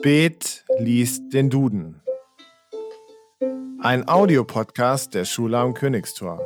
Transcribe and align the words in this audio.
Spät 0.00 0.64
liest 0.78 1.30
den 1.34 1.50
Duden. 1.50 2.00
Ein 3.82 4.08
Audiopodcast 4.08 5.12
der 5.12 5.26
Schule 5.26 5.58
am 5.58 5.74
Königstor. 5.74 6.40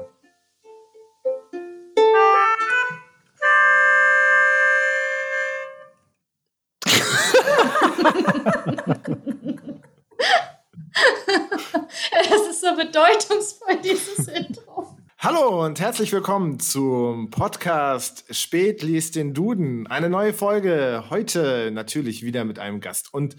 Und 15.64 15.80
herzlich 15.80 16.12
willkommen 16.12 16.60
zum 16.60 17.30
Podcast 17.30 18.26
Spät 18.36 18.82
liest 18.82 19.16
den 19.16 19.32
Duden. 19.32 19.86
Eine 19.86 20.10
neue 20.10 20.34
Folge. 20.34 21.04
Heute 21.08 21.70
natürlich 21.72 22.22
wieder 22.22 22.44
mit 22.44 22.58
einem 22.58 22.80
Gast. 22.80 23.14
Und 23.14 23.34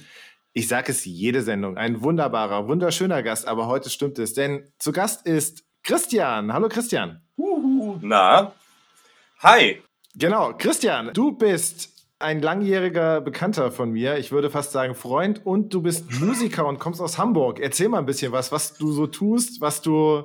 ich 0.52 0.68
sage 0.68 0.92
es 0.92 1.06
jede 1.06 1.44
Sendung, 1.44 1.78
ein 1.78 2.02
wunderbarer, 2.02 2.68
wunderschöner 2.68 3.22
Gast, 3.22 3.48
aber 3.48 3.68
heute 3.68 3.92
stimmt 3.92 4.18
es, 4.18 4.34
denn 4.34 4.68
zu 4.80 4.92
Gast 4.92 5.28
ist 5.28 5.66
Christian. 5.84 6.52
Hallo 6.52 6.68
Christian. 6.68 7.22
Na, 8.02 8.54
hi. 9.44 9.84
Genau, 10.16 10.54
Christian, 10.58 11.12
du 11.14 11.32
bist 11.32 12.08
ein 12.18 12.42
langjähriger 12.42 13.22
Bekannter 13.22 13.72
von 13.72 13.92
mir, 13.92 14.18
ich 14.18 14.32
würde 14.32 14.50
fast 14.50 14.72
sagen 14.72 14.96
Freund, 14.96 15.46
und 15.46 15.76
du 15.76 15.84
bist 15.84 16.12
Musiker 16.20 16.66
und 16.66 16.80
kommst 16.80 17.02
aus 17.02 17.20
Hamburg. 17.20 17.60
Erzähl 17.60 17.88
mal 17.88 18.00
ein 18.00 18.08
bisschen 18.08 18.32
was, 18.32 18.52
was 18.52 18.78
du 18.78 18.92
so 18.92 19.06
tust, 19.06 19.62
was 19.62 19.84
du 19.84 20.24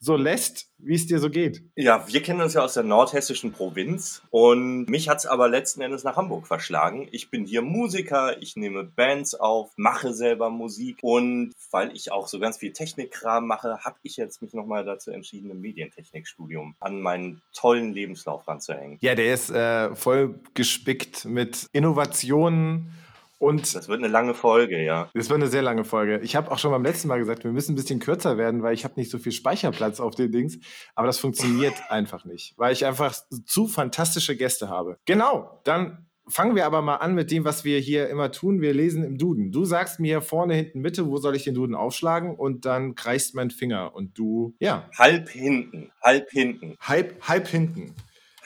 so 0.00 0.16
lässt, 0.16 0.68
wie 0.78 0.94
es 0.94 1.06
dir 1.06 1.18
so 1.18 1.28
geht. 1.28 1.62
Ja, 1.74 2.06
wir 2.06 2.22
kennen 2.22 2.40
uns 2.40 2.54
ja 2.54 2.62
aus 2.62 2.74
der 2.74 2.84
nordhessischen 2.84 3.52
Provinz 3.52 4.22
und 4.30 4.88
mich 4.88 5.08
hat's 5.08 5.26
aber 5.26 5.48
letzten 5.48 5.80
Endes 5.80 6.04
nach 6.04 6.16
Hamburg 6.16 6.46
verschlagen. 6.46 7.08
Ich 7.10 7.30
bin 7.30 7.44
hier 7.44 7.62
Musiker, 7.62 8.40
ich 8.40 8.56
nehme 8.56 8.84
Bands 8.84 9.34
auf, 9.34 9.70
mache 9.76 10.14
selber 10.14 10.50
Musik 10.50 10.98
und 11.02 11.52
weil 11.70 11.94
ich 11.96 12.12
auch 12.12 12.28
so 12.28 12.38
ganz 12.38 12.58
viel 12.58 12.72
Technikkram 12.72 13.46
mache, 13.46 13.78
habe 13.84 13.96
ich 14.02 14.16
jetzt 14.16 14.40
mich 14.40 14.54
nochmal 14.54 14.84
dazu 14.84 15.10
entschieden, 15.10 15.50
ein 15.50 15.60
Medientechnikstudium 15.60 16.76
an 16.78 17.00
meinen 17.00 17.42
tollen 17.52 17.92
Lebenslauf 17.92 18.46
ranzuhängen. 18.46 18.98
Ja, 19.00 19.14
der 19.14 19.34
ist 19.34 19.50
äh, 19.50 19.94
voll 19.96 20.38
gespickt 20.54 21.24
mit 21.24 21.66
Innovationen 21.72 22.92
und 23.38 23.74
Das 23.74 23.88
wird 23.88 23.98
eine 23.98 24.08
lange 24.08 24.34
Folge, 24.34 24.82
ja. 24.82 25.10
Das 25.14 25.30
wird 25.30 25.40
eine 25.40 25.48
sehr 25.50 25.62
lange 25.62 25.84
Folge. 25.84 26.20
Ich 26.22 26.36
habe 26.36 26.50
auch 26.50 26.58
schon 26.58 26.70
beim 26.72 26.82
letzten 26.82 27.08
Mal 27.08 27.18
gesagt, 27.18 27.44
wir 27.44 27.52
müssen 27.52 27.72
ein 27.72 27.76
bisschen 27.76 28.00
kürzer 28.00 28.36
werden, 28.36 28.62
weil 28.62 28.74
ich 28.74 28.84
habe 28.84 28.94
nicht 28.96 29.10
so 29.10 29.18
viel 29.18 29.32
Speicherplatz 29.32 30.00
auf 30.00 30.14
den 30.14 30.32
Dings. 30.32 30.58
Aber 30.94 31.06
das 31.06 31.18
funktioniert 31.18 31.74
einfach 31.88 32.24
nicht, 32.24 32.54
weil 32.56 32.72
ich 32.72 32.84
einfach 32.84 33.14
zu 33.46 33.66
fantastische 33.68 34.36
Gäste 34.36 34.68
habe. 34.68 34.98
Genau, 35.04 35.60
dann 35.64 36.04
fangen 36.30 36.56
wir 36.56 36.66
aber 36.66 36.82
mal 36.82 36.96
an 36.96 37.14
mit 37.14 37.30
dem, 37.30 37.44
was 37.46 37.64
wir 37.64 37.78
hier 37.78 38.08
immer 38.10 38.30
tun. 38.30 38.60
Wir 38.60 38.74
lesen 38.74 39.02
im 39.02 39.16
Duden. 39.16 39.50
Du 39.50 39.64
sagst 39.64 39.98
mir 39.98 40.20
vorne, 40.20 40.54
hinten, 40.54 40.80
Mitte, 40.80 41.06
wo 41.06 41.16
soll 41.16 41.34
ich 41.34 41.44
den 41.44 41.54
Duden 41.54 41.74
aufschlagen? 41.74 42.34
Und 42.36 42.66
dann 42.66 42.94
kreist 42.94 43.34
mein 43.34 43.50
Finger 43.50 43.94
und 43.94 44.18
du, 44.18 44.54
ja, 44.60 44.90
Halb 44.98 45.30
hinten, 45.30 45.90
halb 46.02 46.28
hinten, 46.30 46.76
halb, 46.80 47.16
halb 47.26 47.48
hinten. 47.48 47.94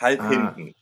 halb 0.01 0.21
Ah. 0.21 0.29
hinten. 0.29 0.75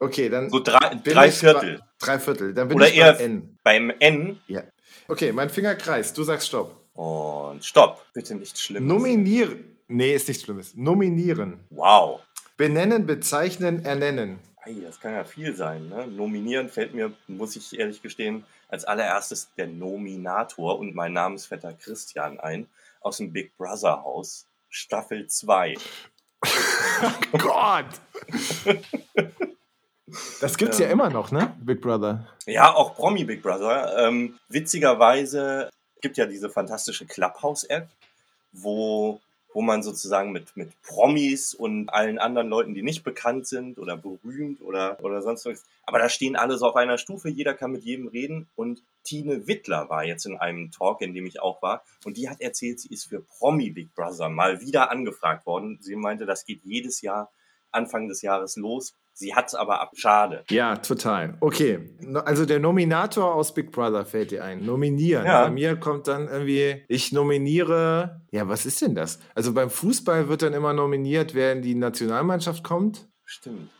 Okay, 0.00 0.28
dann 0.28 0.48
So 0.50 0.60
drei, 0.60 0.94
drei 1.04 1.30
Viertel. 1.30 1.78
bei- 1.78 1.84
Drei 1.98 2.18
Viertel. 2.20 2.54
Dann 2.54 2.68
bin 2.68 2.76
Oder 2.76 2.88
ich 2.88 2.96
eher 2.96 3.14
beim 3.14 3.20
N. 3.24 3.58
beim 3.64 3.90
N 3.98 4.40
Ja. 4.46 4.62
Okay, 5.08 5.32
mein 5.32 5.50
Finger 5.50 5.74
kreist. 5.74 6.16
Du 6.16 6.22
sagst 6.22 6.46
Stopp. 6.48 6.76
und 6.94 7.64
Stopp. 7.64 8.04
Bitte 8.12 8.34
nicht 8.36 8.58
schlimm. 8.58 8.86
Nominieren. 8.86 9.76
Nee, 9.88 10.14
ist 10.14 10.28
nichts 10.28 10.44
Schlimmes. 10.44 10.74
Nominieren. 10.76 11.60
Wow. 11.70 12.20
Benennen, 12.56 13.06
bezeichnen, 13.06 13.84
ernennen. 13.84 14.38
Ei, 14.64 14.74
das 14.84 15.00
kann 15.00 15.14
ja 15.14 15.24
viel 15.24 15.54
sein. 15.56 15.88
Ne? 15.88 16.06
Nominieren 16.06 16.68
fällt 16.68 16.92
mir, 16.94 17.12
muss 17.26 17.56
ich 17.56 17.78
ehrlich 17.78 18.02
gestehen, 18.02 18.44
als 18.68 18.84
allererstes 18.84 19.48
der 19.56 19.66
Nominator 19.66 20.78
und 20.78 20.94
mein 20.94 21.12
Namensvetter 21.14 21.72
Christian 21.72 22.38
ein 22.38 22.66
aus 23.00 23.16
dem 23.16 23.32
Big 23.32 23.56
Brother 23.56 24.02
Haus, 24.04 24.46
Staffel 24.68 25.26
2. 25.26 25.74
Gott! 27.38 27.86
Das 30.40 30.56
gibt's 30.56 30.78
ja. 30.78 30.88
immer 30.88 31.10
noch, 31.10 31.30
ne? 31.30 31.54
Big 31.60 31.80
Brother. 31.80 32.26
Ja, 32.46 32.74
auch 32.74 32.94
Promi 32.94 33.24
Big 33.24 33.42
Brother. 33.42 34.06
Ähm, 34.06 34.38
witzigerweise 34.48 35.70
gibt 36.00 36.16
ja 36.16 36.26
diese 36.26 36.48
fantastische 36.50 37.06
Clubhouse-App, 37.06 37.88
wo, 38.52 39.20
wo 39.52 39.62
man 39.62 39.82
sozusagen 39.82 40.32
mit, 40.32 40.56
mit 40.56 40.70
Promis 40.82 41.54
und 41.54 41.88
allen 41.88 42.18
anderen 42.18 42.48
Leuten, 42.48 42.74
die 42.74 42.82
nicht 42.82 43.04
bekannt 43.04 43.46
sind 43.46 43.78
oder 43.78 43.96
berühmt 43.96 44.62
oder, 44.62 45.02
oder 45.02 45.22
sonst 45.22 45.46
was, 45.46 45.64
aber 45.84 45.98
da 45.98 46.08
stehen 46.08 46.36
alle 46.36 46.56
so 46.58 46.66
auf 46.66 46.76
einer 46.76 46.98
Stufe, 46.98 47.28
jeder 47.28 47.54
kann 47.54 47.72
mit 47.72 47.84
jedem 47.84 48.08
reden 48.08 48.48
und 48.56 48.82
Tine 49.04 49.46
Wittler 49.46 49.88
war 49.88 50.04
jetzt 50.04 50.26
in 50.26 50.36
einem 50.36 50.70
Talk, 50.70 51.00
in 51.00 51.14
dem 51.14 51.26
ich 51.26 51.40
auch 51.40 51.62
war 51.62 51.82
und 52.04 52.16
die 52.16 52.28
hat 52.28 52.40
erzählt, 52.40 52.80
sie 52.80 52.88
ist 52.88 53.06
für 53.06 53.20
Promi 53.20 53.70
Big 53.70 53.94
Brother 53.94 54.28
mal 54.28 54.60
wieder 54.60 54.90
angefragt 54.90 55.46
worden. 55.46 55.78
Sie 55.80 55.96
meinte, 55.96 56.26
das 56.26 56.44
geht 56.44 56.60
jedes 56.64 57.00
Jahr 57.00 57.30
Anfang 57.70 58.08
des 58.08 58.22
Jahres 58.22 58.56
los. 58.56 58.94
Sie 59.18 59.34
hat 59.34 59.48
es 59.48 59.56
aber 59.56 59.80
ab. 59.80 59.90
Schade. 59.96 60.44
Ja, 60.48 60.76
total. 60.76 61.36
Okay. 61.40 61.90
Also 62.24 62.46
der 62.46 62.60
Nominator 62.60 63.34
aus 63.34 63.52
Big 63.52 63.72
Brother 63.72 64.06
fällt 64.06 64.30
dir 64.30 64.44
ein. 64.44 64.64
Nominieren. 64.64 65.26
Ja. 65.26 65.42
Bei 65.42 65.50
mir 65.50 65.74
kommt 65.74 66.06
dann 66.06 66.28
irgendwie, 66.28 66.84
ich 66.86 67.10
nominiere. 67.10 68.20
Ja, 68.30 68.48
was 68.48 68.64
ist 68.64 68.80
denn 68.80 68.94
das? 68.94 69.18
Also 69.34 69.52
beim 69.52 69.70
Fußball 69.70 70.28
wird 70.28 70.42
dann 70.42 70.52
immer 70.52 70.72
nominiert, 70.72 71.34
wer 71.34 71.50
in 71.50 71.62
die 71.62 71.74
Nationalmannschaft 71.74 72.62
kommt. 72.62 73.08
Stimmt. 73.24 73.70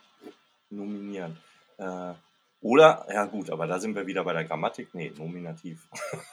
Nominieren. 0.71 1.37
Äh, 1.77 2.15
oder, 2.61 3.07
ja 3.09 3.27
gut, 3.27 3.49
aber 3.51 3.69
da 3.69 3.79
sind 3.79 3.95
wir 3.95 4.09
wieder 4.09 4.25
bei 4.25 4.33
der 4.33 4.45
Grammatik. 4.45 4.89
Nee, 4.93 5.13
nominativ. 5.17 5.87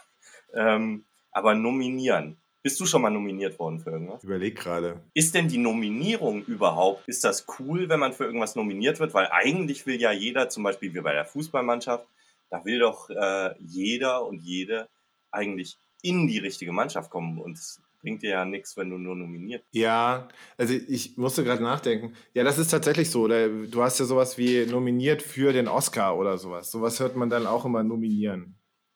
ähm, 0.56 1.06
aber 1.32 1.54
nominieren. 1.54 2.38
Bist 2.66 2.80
du 2.80 2.88
schon 2.88 3.04
mal 3.04 3.12
nominiert 3.12 3.60
worden 3.60 3.80
für 3.80 3.92
irgendwas? 3.92 4.24
Überleg 4.24 4.56
gerade. 4.56 5.00
Ist 5.14 5.36
denn 5.36 5.48
die 5.48 5.60
Nominierung 5.60 6.44
überhaupt, 6.46 7.08
ist 7.08 7.24
das 7.24 7.46
cool, 7.60 7.90
wenn 7.90 8.00
man 8.00 8.12
für 8.12 8.24
irgendwas 8.24 8.56
nominiert 8.56 9.00
wird? 9.00 9.14
Weil 9.14 9.28
eigentlich 9.28 9.86
will 9.86 10.02
ja 10.02 10.12
jeder, 10.12 10.50
zum 10.50 10.64
Beispiel 10.64 10.92
wie 10.96 11.02
bei 11.02 11.14
der 11.14 11.26
Fußballmannschaft, 11.26 12.08
da 12.50 12.66
will 12.66 12.80
doch 12.80 13.12
äh, 13.12 13.54
jeder 13.60 14.26
und 14.26 14.42
jede 14.42 14.88
eigentlich 15.30 15.78
in 16.02 16.26
die 16.26 16.40
richtige 16.40 16.72
Mannschaft 16.72 17.12
kommen. 17.12 17.40
Und 17.40 17.56
es 17.56 17.84
bringt 18.02 18.24
dir 18.24 18.32
ja 18.32 18.46
nichts, 18.46 18.76
wenn 18.78 18.90
du 18.90 18.98
nur 18.98 19.16
nominiert 19.16 19.62
bist. 19.70 19.84
Ja, 19.84 20.28
also 20.58 20.74
ich 20.74 21.18
musste 21.18 21.44
gerade 21.44 21.62
nachdenken. 21.62 22.16
Ja, 22.34 22.44
das 22.44 22.58
ist 22.58 22.72
tatsächlich 22.72 23.12
so. 23.12 23.26
Oder 23.26 23.48
Du 23.48 23.84
hast 23.84 24.00
ja 24.00 24.06
sowas 24.06 24.40
wie 24.40 24.66
nominiert 24.66 25.22
für 25.22 25.54
den 25.54 25.68
Oscar 25.68 26.18
oder 26.18 26.40
sowas. 26.40 26.72
Sowas 26.72 27.00
hört 27.00 27.16
man 27.16 27.30
dann 27.30 27.46
auch 27.46 27.66
immer 27.66 27.84
nominieren. 27.84 28.56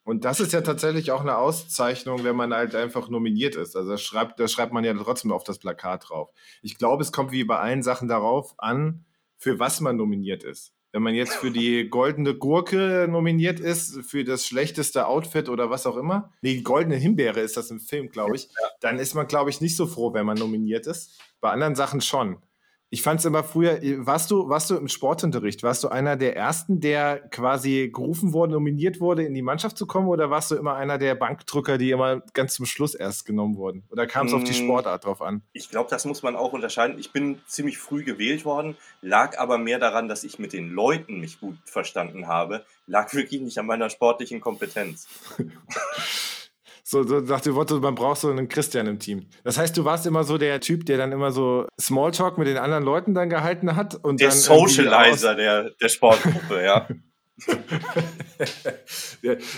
Und 0.09 0.25
das 0.25 0.39
ist 0.39 0.53
ja 0.53 0.61
tatsächlich 0.61 1.11
auch 1.11 1.21
eine 1.21 1.37
Auszeichnung, 1.37 2.23
wenn 2.23 2.35
man 2.35 2.51
halt 2.51 2.73
einfach 2.73 3.09
nominiert 3.09 3.55
ist. 3.55 3.75
Also 3.75 3.91
das 3.91 4.01
schreibt, 4.01 4.39
das 4.39 4.51
schreibt 4.51 4.73
man 4.73 4.83
ja 4.83 4.91
trotzdem 4.95 5.31
auf 5.31 5.43
das 5.43 5.59
Plakat 5.59 6.09
drauf. 6.09 6.31
Ich 6.63 6.79
glaube, 6.79 7.03
es 7.03 7.11
kommt 7.11 7.31
wie 7.31 7.43
bei 7.43 7.59
allen 7.59 7.83
Sachen 7.83 8.07
darauf 8.07 8.55
an, 8.57 9.05
für 9.37 9.59
was 9.59 9.81
man 9.81 9.97
nominiert 9.97 10.43
ist. 10.43 10.73
Wenn 10.91 11.03
man 11.03 11.13
jetzt 11.13 11.35
für 11.35 11.51
die 11.51 11.89
goldene 11.89 12.33
Gurke 12.33 13.07
nominiert 13.07 13.59
ist, 13.59 14.03
für 14.03 14.23
das 14.23 14.47
schlechteste 14.47 15.05
Outfit 15.05 15.47
oder 15.47 15.69
was 15.69 15.85
auch 15.85 15.95
immer, 15.95 16.33
nee, 16.41 16.55
die 16.55 16.63
goldene 16.63 16.95
Himbeere 16.95 17.41
ist 17.41 17.55
das 17.55 17.69
im 17.69 17.79
Film, 17.79 18.09
glaube 18.09 18.35
ich, 18.35 18.49
dann 18.79 18.97
ist 18.97 19.13
man, 19.13 19.27
glaube 19.27 19.51
ich, 19.51 19.61
nicht 19.61 19.75
so 19.75 19.85
froh, 19.85 20.11
wenn 20.15 20.25
man 20.25 20.39
nominiert 20.39 20.87
ist. 20.87 21.21
Bei 21.39 21.51
anderen 21.51 21.75
Sachen 21.75 22.01
schon. 22.01 22.41
Ich 22.91 23.03
fand 23.03 23.19
es 23.19 23.25
immer 23.25 23.43
früher, 23.43 23.79
warst 23.99 24.31
du, 24.31 24.49
warst 24.49 24.71
du 24.71 24.75
im 24.75 24.87
Sportunterricht, 24.87 25.61
warst 25.61 25.83
du 25.83 25.89
einer 25.89 26.15
der 26.17 26.35
ersten, 26.35 26.79
der 26.79 27.19
quasi 27.29 27.91
gerufen 27.93 28.33
wurde, 28.33 28.53
nominiert 28.53 28.99
wurde, 28.99 29.23
in 29.23 29.35
die 29.35 29.43
Mannschaft 29.43 29.77
zu 29.77 29.85
kommen, 29.85 30.07
oder 30.07 30.31
warst 30.31 30.49
du 30.49 30.55
immer 30.55 30.75
einer 30.75 30.97
der 30.97 31.13
Bankdrücker, 31.13 31.77
die 31.77 31.91
immer 31.91 32.21
ganz 32.33 32.55
zum 32.55 32.65
Schluss 32.65 32.95
erst 32.95 33.27
genommen 33.27 33.57
wurden? 33.57 33.83
Oder 33.91 34.07
kam 34.07 34.25
es 34.25 34.33
auf 34.33 34.43
die 34.43 34.51
Mm. 34.51 34.65
Sportart 34.65 35.05
drauf 35.05 35.21
an? 35.21 35.43
Ich 35.53 35.69
glaube, 35.69 35.89
das 35.91 36.05
muss 36.05 36.23
man 36.23 36.35
auch 36.35 36.51
unterscheiden. 36.51 36.97
Ich 36.97 37.11
bin 37.11 37.39
ziemlich 37.45 37.77
früh 37.77 38.03
gewählt 38.03 38.43
worden, 38.43 38.75
lag 39.01 39.37
aber 39.37 39.59
mehr 39.59 39.77
daran, 39.77 40.07
dass 40.07 40.23
ich 40.23 40.39
mit 40.39 40.53
den 40.53 40.69
Leuten 40.71 41.19
mich 41.19 41.39
gut 41.39 41.57
verstanden 41.65 42.27
habe, 42.27 42.65
lag 42.87 43.13
wirklich 43.13 43.41
nicht 43.41 43.59
an 43.59 43.67
meiner 43.67 43.91
sportlichen 43.91 44.41
Kompetenz. 44.41 45.07
So, 46.91 47.03
so 47.03 47.19
nach 47.19 47.41
dem 47.41 47.53
Motto, 47.53 47.79
man 47.79 47.93
braucht 47.93 48.19
so 48.19 48.31
einen 48.31 48.49
Christian 48.49 48.87
im 48.87 48.97
Team. 48.97 49.27
Das 49.43 49.59
heißt, 49.59 49.77
du 49.77 49.85
warst 49.85 50.07
immer 50.07 50.23
so 50.23 50.39
der 50.39 50.59
Typ, 50.59 50.87
der 50.87 50.97
dann 50.97 51.11
immer 51.11 51.31
so 51.31 51.67
Smalltalk 51.79 52.39
mit 52.39 52.47
den 52.47 52.57
anderen 52.57 52.83
Leuten 52.83 53.13
dann 53.13 53.29
gehalten 53.29 53.75
hat 53.75 53.93
und 54.03 54.19
Der 54.19 54.29
dann 54.29 54.37
Socializer 54.39 55.35
der, 55.35 55.69
der 55.69 55.87
Sportgruppe, 55.87 56.63
ja. 56.63 56.87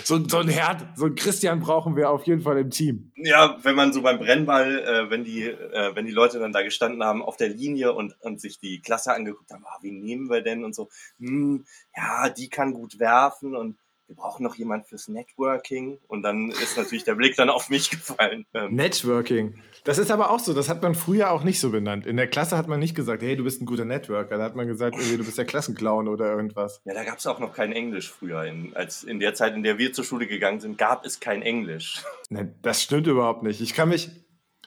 So, 0.04 0.28
so 0.28 0.38
ein 0.38 0.48
Herd, 0.48 0.84
so 0.96 1.06
ein 1.06 1.14
Christian 1.14 1.60
brauchen 1.60 1.96
wir 1.96 2.10
auf 2.10 2.26
jeden 2.26 2.42
Fall 2.42 2.58
im 2.58 2.70
Team. 2.70 3.12
Ja, 3.16 3.56
wenn 3.62 3.76
man 3.76 3.92
so 3.92 4.02
beim 4.02 4.18
Brennball, 4.18 4.80
äh, 4.80 5.10
wenn 5.10 5.24
die, 5.24 5.44
äh, 5.44 5.94
wenn 5.94 6.04
die 6.04 6.12
Leute 6.12 6.38
dann 6.38 6.52
da 6.52 6.62
gestanden 6.62 7.02
haben 7.02 7.22
auf 7.22 7.36
der 7.36 7.48
Linie 7.48 7.94
und, 7.94 8.14
und 8.20 8.40
sich 8.40 8.58
die 8.58 8.80
Klasse 8.80 9.14
angeguckt 9.14 9.50
haben, 9.52 9.64
ah, 9.64 9.78
wie 9.80 9.92
nehmen 9.92 10.28
wir 10.28 10.42
denn 10.42 10.64
und 10.64 10.74
so, 10.74 10.90
hm, 11.18 11.64
ja, 11.96 12.28
die 12.28 12.50
kann 12.50 12.74
gut 12.74 12.98
werfen 12.98 13.56
und 13.56 13.76
wir 14.12 14.16
brauchen 14.16 14.42
noch 14.42 14.56
jemand 14.56 14.86
fürs 14.86 15.08
Networking. 15.08 15.98
Und 16.06 16.22
dann 16.22 16.50
ist 16.50 16.76
natürlich 16.76 17.04
der 17.04 17.14
Blick 17.14 17.34
dann 17.36 17.48
auf 17.48 17.70
mich 17.70 17.88
gefallen. 17.90 18.44
Ähm, 18.52 18.74
Networking. 18.74 19.54
Das 19.84 19.98
ist 19.98 20.10
aber 20.10 20.30
auch 20.30 20.38
so, 20.38 20.52
das 20.52 20.68
hat 20.68 20.82
man 20.82 20.94
früher 20.94 21.30
auch 21.30 21.44
nicht 21.44 21.58
so 21.58 21.70
benannt. 21.70 22.06
In 22.06 22.16
der 22.16 22.28
Klasse 22.28 22.56
hat 22.56 22.68
man 22.68 22.78
nicht 22.78 22.94
gesagt, 22.94 23.22
hey, 23.22 23.36
du 23.36 23.44
bist 23.44 23.62
ein 23.62 23.66
guter 23.66 23.86
Networker. 23.86 24.36
Da 24.36 24.44
hat 24.44 24.54
man 24.54 24.66
gesagt, 24.66 24.96
irgendwie, 24.96 25.16
du 25.16 25.24
bist 25.24 25.38
der 25.38 25.46
Klassenclown 25.46 26.08
oder 26.08 26.26
irgendwas. 26.26 26.82
ja, 26.84 26.92
da 26.92 27.04
gab 27.04 27.18
es 27.18 27.26
auch 27.26 27.38
noch 27.38 27.54
kein 27.54 27.72
Englisch 27.72 28.10
früher. 28.10 28.44
In, 28.44 28.76
als 28.76 29.02
in 29.02 29.18
der 29.18 29.34
Zeit, 29.34 29.54
in 29.54 29.62
der 29.62 29.78
wir 29.78 29.92
zur 29.92 30.04
Schule 30.04 30.26
gegangen 30.26 30.60
sind, 30.60 30.76
gab 30.76 31.06
es 31.06 31.18
kein 31.18 31.40
Englisch. 31.42 32.02
Ne, 32.28 32.54
das 32.60 32.82
stimmt 32.82 33.06
überhaupt 33.06 33.42
nicht. 33.42 33.60
Ich 33.62 33.74
kann 33.74 33.88
mich, 33.88 34.10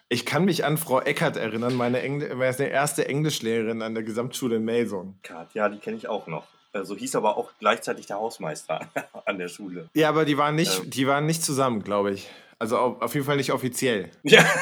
ich 0.10 0.26
kann 0.26 0.46
mich 0.46 0.66
an 0.66 0.78
Frau 0.78 1.02
Eckert 1.02 1.38
erinnern, 1.38 1.76
meine, 1.76 2.02
Engl 2.02 2.36
meine 2.36 2.68
erste 2.68 3.08
Englischlehrerin 3.08 3.84
an 3.84 3.94
der 3.94 4.04
Gesamtschule 4.04 4.56
in 4.58 4.66
Melsung. 4.66 5.20
Kat, 5.22 5.54
ja, 5.54 5.70
die 5.70 5.78
kenne 5.78 5.98
ich 5.98 6.08
auch 6.08 6.28
noch. 6.28 6.48
Äh, 6.76 6.84
So 6.86 6.96
hieß 6.96 7.16
aber 7.16 7.38
auch 7.38 7.52
gleichzeitig 7.60 8.06
der 8.08 8.18
Hausmeister 8.18 8.82
an 9.26 9.38
der 9.38 9.48
Schule. 9.48 9.90
Ja, 9.94 10.10
aber 10.10 10.26
die 10.26 10.38
waren 10.38 10.56
nicht, 10.56 10.80
Ähm. 10.84 10.90
die 10.90 11.08
waren 11.08 11.26
nicht 11.26 11.44
zusammen, 11.44 11.84
glaube 11.84 12.12
ich. 12.14 12.30
Also 12.60 12.78
auf, 12.78 13.14
jeden 13.14 13.26
Fall 13.26 13.38
nicht 13.38 13.52
offiziell. 13.52 14.12
Ja. 14.24 14.46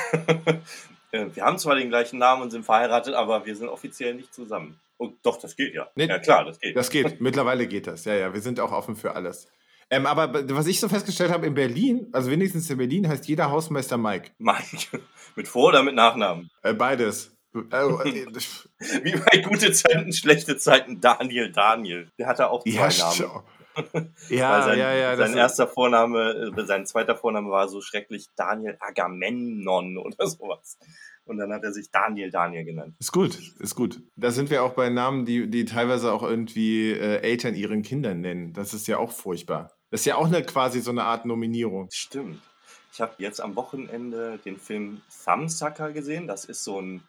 Äh, 1.12 1.28
wir 1.36 1.44
haben 1.44 1.60
zwar 1.60 1.76
den 1.76 1.90
gleichen 1.90 2.18
Namen 2.18 2.42
und 2.42 2.50
sind 2.50 2.66
verheiratet, 2.66 3.14
aber 3.14 3.46
wir 3.46 3.56
sind 3.56 3.70
offiziell 3.70 4.16
nicht 4.16 4.34
zusammen. 4.34 4.80
Und 4.98 5.24
doch, 5.24 5.40
das 5.40 5.56
geht 5.56 5.76
ja. 5.76 5.88
Nee, 5.94 6.08
ja, 6.08 6.18
klar, 6.18 6.44
das 6.44 6.60
geht. 6.60 6.76
Das 6.76 6.90
geht. 6.90 7.22
Mittlerweile 7.22 7.68
geht 7.68 7.86
das. 7.86 8.06
Ja, 8.06 8.16
ja, 8.16 8.34
wir 8.34 8.42
sind 8.42 8.60
auch 8.60 8.72
offen 8.72 8.96
für 8.96 9.16
alles. 9.16 9.48
Ähm, 9.92 10.08
aber 10.08 10.34
was 10.56 10.66
ich 10.66 10.80
so 10.80 10.90
festgestellt 10.90 11.32
habe, 11.32 11.46
in 11.46 11.54
Berlin, 11.54 12.08
also 12.14 12.32
wenigstens 12.32 12.68
in 12.72 12.80
Berlin, 12.80 13.08
heißt 13.08 13.28
jeder 13.28 13.52
Hausmeister 13.52 13.96
Mike. 13.96 14.32
Mike. 14.40 15.02
Mit 15.36 15.48
Vor- 15.48 15.68
oder 15.70 15.84
mit 15.84 15.94
Nachnamen? 15.94 16.50
Äh, 16.64 16.74
beides. 16.74 17.33
Äh, 17.72 19.04
Wie 19.04 19.12
bei 19.12 19.38
gute 19.48 19.72
Zeiten, 19.72 20.12
schlechte 20.12 20.58
Zeiten, 20.58 21.00
Daniel, 21.00 21.52
Daniel. 21.52 22.10
Der 22.18 22.28
hatte 22.28 22.50
auch 22.50 22.64
zwei 22.64 22.72
ja, 22.72 22.90
Namen. 22.90 23.44
ja, 24.30 24.64
sein, 24.64 24.80
ja, 24.80 24.94
ja. 24.94 25.18
sein 25.18 25.36
erster 25.36 25.68
Vorname, 25.68 26.52
äh, 26.56 26.66
sein 26.66 26.86
zweiter 26.86 27.16
Vorname 27.16 27.50
war 27.50 27.68
so 27.68 27.82
schrecklich 27.82 28.28
Daniel 28.36 28.78
Agamemnon 28.80 29.98
oder 30.04 30.28
sowas. 30.28 30.78
Und 31.26 31.38
dann 31.38 31.54
hat 31.54 31.64
er 31.64 31.72
sich 31.72 31.90
Daniel 31.90 32.32
Daniel 32.32 32.66
genannt. 32.66 32.96
Ist 33.00 33.14
gut, 33.14 33.40
ist 33.60 33.76
gut. 33.76 34.02
Da 34.18 34.32
sind 34.32 34.50
wir 34.50 34.64
auch 34.64 34.74
bei 34.74 34.90
Namen, 34.90 35.26
die, 35.26 35.50
die 35.50 35.64
teilweise 35.64 36.12
auch 36.12 36.24
irgendwie 36.24 36.92
äh, 36.92 37.22
Eltern 37.22 37.56
ihren 37.56 37.82
Kindern 37.82 38.20
nennen. 38.20 38.52
Das 38.52 38.74
ist 38.74 38.88
ja 38.88 38.98
auch 38.98 39.12
furchtbar. 39.12 39.72
Das 39.90 40.02
ist 40.02 40.06
ja 40.06 40.16
auch 40.16 40.28
eine, 40.28 40.44
quasi 40.44 40.82
so 40.82 40.92
eine 40.92 41.04
Art 41.04 41.26
Nominierung. 41.26 41.88
Stimmt. 41.92 42.42
Ich 42.92 43.00
habe 43.00 43.14
jetzt 43.20 43.40
am 43.40 43.56
Wochenende 43.56 44.38
den 44.44 44.58
Film 44.58 45.02
Thumbsucker 45.24 45.94
gesehen. 45.94 46.28
Das 46.28 46.46
ist 46.46 46.64
so 46.64 46.82
ein, 46.82 47.02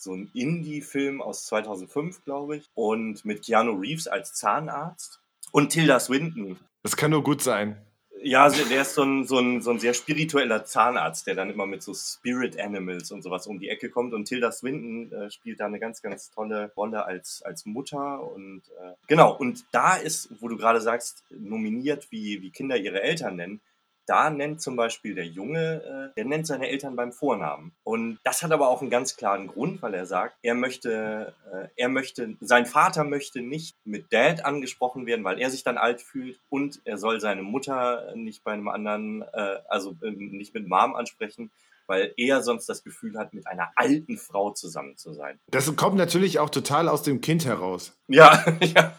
so 0.00 0.14
ein 0.14 0.30
Indie-Film 0.34 1.20
aus 1.20 1.46
2005, 1.46 2.24
glaube 2.24 2.56
ich. 2.56 2.70
Und 2.74 3.24
mit 3.24 3.44
Keanu 3.44 3.78
Reeves 3.78 4.08
als 4.08 4.34
Zahnarzt. 4.34 5.20
Und 5.52 5.70
Tilda 5.70 6.00
Swinton. 6.00 6.58
Das 6.82 6.96
kann 6.96 7.10
nur 7.10 7.22
gut 7.22 7.42
sein. 7.42 7.76
Ja, 8.22 8.50
der 8.50 8.82
ist 8.82 8.94
so 8.94 9.02
ein, 9.02 9.26
so, 9.26 9.38
ein, 9.38 9.62
so 9.62 9.70
ein 9.70 9.78
sehr 9.78 9.94
spiritueller 9.94 10.64
Zahnarzt, 10.64 11.26
der 11.26 11.34
dann 11.34 11.48
immer 11.48 11.66
mit 11.66 11.82
so 11.82 11.94
Spirit 11.94 12.60
Animals 12.60 13.10
und 13.12 13.22
sowas 13.22 13.46
um 13.46 13.58
die 13.58 13.70
Ecke 13.70 13.88
kommt. 13.88 14.12
Und 14.12 14.26
Tilda 14.26 14.52
Swinton 14.52 15.10
äh, 15.10 15.30
spielt 15.30 15.60
da 15.60 15.66
eine 15.66 15.80
ganz, 15.80 16.02
ganz 16.02 16.30
tolle 16.30 16.70
Rolle 16.76 17.06
als, 17.06 17.42
als 17.42 17.64
Mutter. 17.64 18.22
Und 18.22 18.62
äh, 18.78 18.92
genau, 19.06 19.34
und 19.34 19.64
da 19.72 19.96
ist, 19.96 20.28
wo 20.40 20.48
du 20.48 20.58
gerade 20.58 20.82
sagst, 20.82 21.24
nominiert, 21.30 22.08
wie, 22.10 22.42
wie 22.42 22.50
Kinder 22.50 22.76
ihre 22.76 23.02
Eltern 23.02 23.36
nennen. 23.36 23.60
Da 24.06 24.30
nennt 24.30 24.60
zum 24.60 24.76
Beispiel 24.76 25.14
der 25.14 25.26
Junge, 25.26 26.10
äh, 26.10 26.14
der 26.16 26.24
nennt 26.24 26.46
seine 26.46 26.68
Eltern 26.68 26.96
beim 26.96 27.12
Vornamen. 27.12 27.72
Und 27.84 28.18
das 28.24 28.42
hat 28.42 28.52
aber 28.52 28.68
auch 28.68 28.80
einen 28.80 28.90
ganz 28.90 29.16
klaren 29.16 29.46
Grund, 29.46 29.82
weil 29.82 29.94
er 29.94 30.06
sagt, 30.06 30.36
er 30.42 30.54
möchte, 30.54 31.34
äh, 31.52 31.68
er 31.76 31.88
möchte, 31.88 32.36
sein 32.40 32.66
Vater 32.66 33.04
möchte 33.04 33.40
nicht 33.40 33.76
mit 33.84 34.12
Dad 34.12 34.44
angesprochen 34.44 35.06
werden, 35.06 35.24
weil 35.24 35.40
er 35.40 35.50
sich 35.50 35.62
dann 35.62 35.78
alt 35.78 36.00
fühlt 36.00 36.40
und 36.48 36.80
er 36.84 36.98
soll 36.98 37.20
seine 37.20 37.42
Mutter 37.42 38.14
nicht 38.16 38.42
bei 38.44 38.52
einem 38.52 38.68
anderen, 38.68 39.22
äh, 39.32 39.58
also 39.68 39.96
nicht 40.00 40.54
mit 40.54 40.66
Mom 40.66 40.94
ansprechen, 40.94 41.50
weil 41.90 42.14
er 42.16 42.40
sonst 42.40 42.68
das 42.68 42.84
Gefühl 42.84 43.18
hat, 43.18 43.34
mit 43.34 43.48
einer 43.48 43.72
alten 43.74 44.16
Frau 44.16 44.52
zusammen 44.52 44.96
zu 44.96 45.12
sein. 45.12 45.40
Das 45.48 45.74
kommt 45.74 45.96
natürlich 45.96 46.38
auch 46.38 46.48
total 46.48 46.88
aus 46.88 47.02
dem 47.02 47.20
Kind 47.20 47.44
heraus. 47.44 47.98
Ja, 48.06 48.44
ja, 48.60 48.96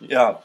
ja. 0.00 0.42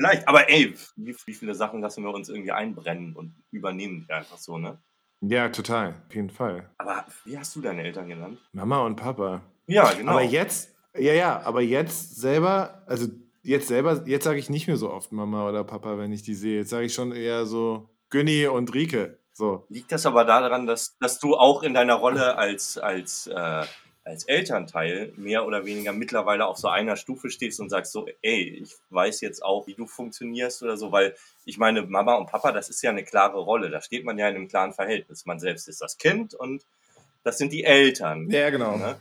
Vielleicht, 0.00 0.26
aber 0.26 0.48
ey, 0.48 0.74
wie, 0.96 1.14
wie 1.26 1.34
viele 1.34 1.54
Sachen 1.54 1.82
lassen 1.82 2.02
wir 2.02 2.14
uns 2.14 2.30
irgendwie 2.30 2.52
einbrennen 2.52 3.14
und 3.14 3.34
übernehmen 3.50 4.06
die 4.08 4.12
einfach 4.14 4.38
so, 4.38 4.56
ne? 4.56 4.78
Ja, 5.20 5.50
total. 5.50 5.94
Auf 6.08 6.14
jeden 6.14 6.30
Fall. 6.30 6.70
Aber 6.78 7.04
wie 7.26 7.36
hast 7.36 7.54
du 7.54 7.60
deine 7.60 7.82
Eltern 7.82 8.08
genannt? 8.08 8.38
Mama 8.52 8.80
und 8.86 8.96
Papa. 8.96 9.42
Ja, 9.66 9.92
genau. 9.92 10.12
Aber 10.12 10.22
jetzt, 10.22 10.74
ja, 10.96 11.12
ja, 11.12 11.42
aber 11.42 11.60
jetzt 11.60 12.16
selber, 12.16 12.82
also 12.86 13.08
jetzt 13.42 13.68
selber, 13.68 14.02
jetzt 14.06 14.24
sage 14.24 14.38
ich 14.38 14.48
nicht 14.48 14.68
mehr 14.68 14.78
so 14.78 14.90
oft 14.90 15.12
Mama 15.12 15.46
oder 15.46 15.64
Papa, 15.64 15.98
wenn 15.98 16.12
ich 16.12 16.22
die 16.22 16.34
sehe. 16.34 16.60
Jetzt 16.60 16.70
sage 16.70 16.86
ich 16.86 16.94
schon 16.94 17.12
eher 17.12 17.44
so 17.44 17.90
Günni 18.08 18.46
und 18.46 18.72
Rike. 18.72 19.18
So. 19.34 19.66
Liegt 19.68 19.92
das 19.92 20.06
aber 20.06 20.24
daran, 20.24 20.66
dass, 20.66 20.96
dass 20.98 21.18
du 21.18 21.36
auch 21.36 21.62
in 21.62 21.74
deiner 21.74 21.96
Rolle 21.96 22.38
als, 22.38 22.78
als, 22.78 23.26
äh, 23.26 23.66
als 24.04 24.24
Elternteil 24.24 25.12
mehr 25.16 25.46
oder 25.46 25.66
weniger 25.66 25.92
mittlerweile 25.92 26.46
auf 26.46 26.56
so 26.56 26.68
einer 26.68 26.96
Stufe 26.96 27.30
stehst 27.30 27.60
und 27.60 27.68
sagst 27.68 27.92
so, 27.92 28.06
ey, 28.22 28.60
ich 28.62 28.74
weiß 28.90 29.20
jetzt 29.20 29.44
auch, 29.44 29.66
wie 29.66 29.74
du 29.74 29.86
funktionierst 29.86 30.62
oder 30.62 30.76
so, 30.76 30.90
weil 30.90 31.14
ich 31.44 31.58
meine, 31.58 31.82
Mama 31.82 32.14
und 32.14 32.30
Papa, 32.30 32.52
das 32.52 32.70
ist 32.70 32.82
ja 32.82 32.90
eine 32.90 33.04
klare 33.04 33.38
Rolle. 33.38 33.70
Da 33.70 33.80
steht 33.80 34.04
man 34.04 34.18
ja 34.18 34.28
in 34.28 34.36
einem 34.36 34.48
klaren 34.48 34.72
Verhältnis. 34.72 35.26
Man 35.26 35.38
selbst 35.38 35.68
ist 35.68 35.80
das 35.80 35.98
Kind 35.98 36.34
und 36.34 36.64
das 37.24 37.38
sind 37.38 37.52
die 37.52 37.64
Eltern. 37.64 38.30
Ja, 38.30 38.50
genau. 38.50 38.76
Ne? 38.76 38.96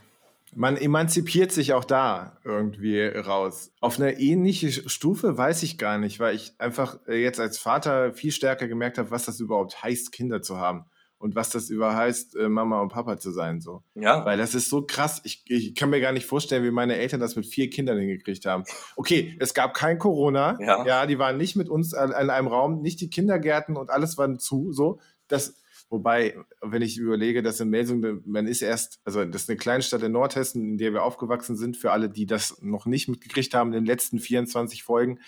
Man 0.55 0.77
emanzipiert 0.77 1.51
sich 1.51 1.73
auch 1.73 1.85
da 1.85 2.37
irgendwie 2.43 3.05
raus. 3.05 3.71
Auf 3.81 3.99
eine 3.99 4.19
ähnliche 4.19 4.89
Stufe 4.89 5.37
weiß 5.37 5.63
ich 5.63 5.77
gar 5.77 5.97
nicht, 5.97 6.19
weil 6.19 6.35
ich 6.35 6.53
einfach 6.57 6.99
jetzt 7.07 7.39
als 7.39 7.59
Vater 7.59 8.13
viel 8.13 8.31
stärker 8.31 8.67
gemerkt 8.67 8.97
habe, 8.97 9.11
was 9.11 9.25
das 9.25 9.39
überhaupt 9.39 9.83
heißt, 9.83 10.11
Kinder 10.11 10.41
zu 10.41 10.57
haben. 10.57 10.85
Und 11.19 11.35
was 11.35 11.49
das 11.49 11.69
über 11.69 11.95
heißt, 11.95 12.37
äh, 12.37 12.47
Mama 12.47 12.81
und 12.81 12.93
Papa 12.93 13.19
zu 13.19 13.31
sein. 13.31 13.59
So. 13.59 13.83
Ja. 13.93 14.25
Weil 14.25 14.37
das 14.37 14.55
ist 14.55 14.69
so 14.69 14.83
krass. 14.83 15.19
Ich, 15.25 15.43
ich 15.47 15.75
kann 15.75 15.89
mir 15.89 15.99
gar 15.99 16.13
nicht 16.13 16.25
vorstellen, 16.25 16.63
wie 16.63 16.71
meine 16.71 16.95
Eltern 16.95 17.19
das 17.19 17.35
mit 17.35 17.45
vier 17.45 17.69
Kindern 17.69 17.99
hingekriegt 17.99 18.45
haben. 18.45 18.63
Okay, 18.95 19.35
es 19.37 19.53
gab 19.53 19.73
kein 19.73 19.99
Corona. 19.99 20.57
Ja. 20.61 21.05
die 21.05 21.19
waren 21.19 21.35
nicht 21.37 21.57
mit 21.57 21.67
uns 21.67 21.93
an, 21.93 22.13
an 22.13 22.29
einem 22.29 22.47
Raum, 22.47 22.81
nicht 22.81 23.01
die 23.01 23.09
Kindergärten 23.09 23.75
und 23.75 23.89
alles 23.89 24.17
war 24.17 24.37
zu. 24.37 24.71
So, 24.71 25.01
das, 25.27 25.61
wobei, 25.89 26.37
wenn 26.61 26.81
ich 26.81 26.97
überlege, 26.97 27.43
dass 27.43 27.59
in 27.59 27.69
Melsung, 27.69 28.21
man 28.25 28.47
ist 28.47 28.61
erst, 28.61 29.01
also 29.03 29.25
das 29.25 29.43
ist 29.43 29.49
eine 29.49 29.57
Kleinstadt 29.57 30.03
in 30.03 30.13
Nordhessen, 30.13 30.63
in 30.63 30.77
der 30.77 30.93
wir 30.93 31.03
aufgewachsen 31.03 31.57
sind, 31.57 31.75
für 31.75 31.91
alle, 31.91 32.09
die 32.09 32.27
das 32.27 32.61
noch 32.61 32.85
nicht 32.85 33.09
mitgekriegt 33.09 33.53
haben, 33.53 33.73
in 33.73 33.83
den 33.83 33.85
letzten 33.85 34.19
24 34.19 34.83
Folgen. 34.83 35.19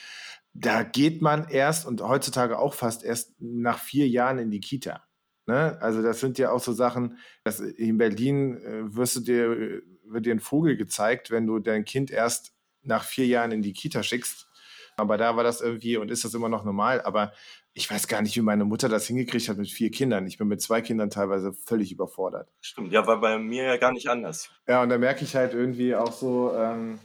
Da 0.54 0.84
geht 0.84 1.22
man 1.22 1.50
erst 1.50 1.86
und 1.86 2.02
heutzutage 2.02 2.60
auch 2.60 2.76
fast 2.76 3.04
erst 3.04 3.34
nach 3.40 3.80
vier 3.80 4.08
Jahren 4.08 4.40
in 4.40 4.52
die 4.52 4.62
Kita. 4.62 5.04
Ne? 5.51 5.77
Also 5.81 6.01
das 6.01 6.21
sind 6.21 6.38
ja 6.38 6.50
auch 6.50 6.62
so 6.62 6.71
Sachen, 6.71 7.18
dass 7.44 7.59
in 7.59 7.97
Berlin 7.97 8.56
äh, 8.64 8.95
wirst 8.95 9.18
du 9.18 9.19
dir, 9.19 9.81
wird 10.06 10.26
dir 10.26 10.33
ein 10.33 10.40
Vogel 10.40 10.78
gezeigt, 10.78 11.30
wenn 11.30 11.45
du 11.45 11.59
dein 11.59 11.83
Kind 11.83 12.09
erst 12.09 12.54
nach 12.83 13.04
vier 13.04 13.28
Jahren 13.28 13.52
in 13.52 13.61
die 13.61 13.73
Kita 13.73 14.02
schickst. 14.02 14.47
Aber 14.95 15.18
da 15.18 15.35
war 15.35 15.44
das 15.44 15.59
irgendwie 15.59 15.97
und 15.97 16.09
ist 16.09 16.23
das 16.23 16.33
immer 16.35 16.47
noch 16.47 16.64
normal. 16.64 17.02
Aber 17.02 17.33
ich 17.73 17.92
weiß 17.92 18.07
gar 18.07 18.21
nicht, 18.21 18.37
wie 18.37 18.42
meine 18.42 18.64
Mutter 18.64 18.87
das 18.87 19.07
hingekriegt 19.07 19.49
hat 19.49 19.57
mit 19.57 19.69
vier 19.69 19.92
Kindern. 19.92 20.26
Ich 20.26 20.37
bin 20.37 20.47
mit 20.47 20.61
zwei 20.61 20.80
Kindern 20.80 21.09
teilweise 21.09 21.52
völlig 21.52 21.92
überfordert. 21.92 22.49
Stimmt. 22.61 22.94
Ja, 22.94 23.06
war 23.06 23.19
bei 23.19 23.37
mir 23.37 23.66
ja 23.66 23.76
gar 23.76 23.92
nicht 23.92 24.07
anders. 24.07 24.49
Ja, 24.69 24.81
und 24.81 24.87
da 24.87 24.97
merke 24.97 25.26
ich 25.26 25.35
halt 25.35 25.54
irgendwie 25.54 25.95
auch 25.95 26.14
so, 26.14 26.54
ähm, 26.56 26.97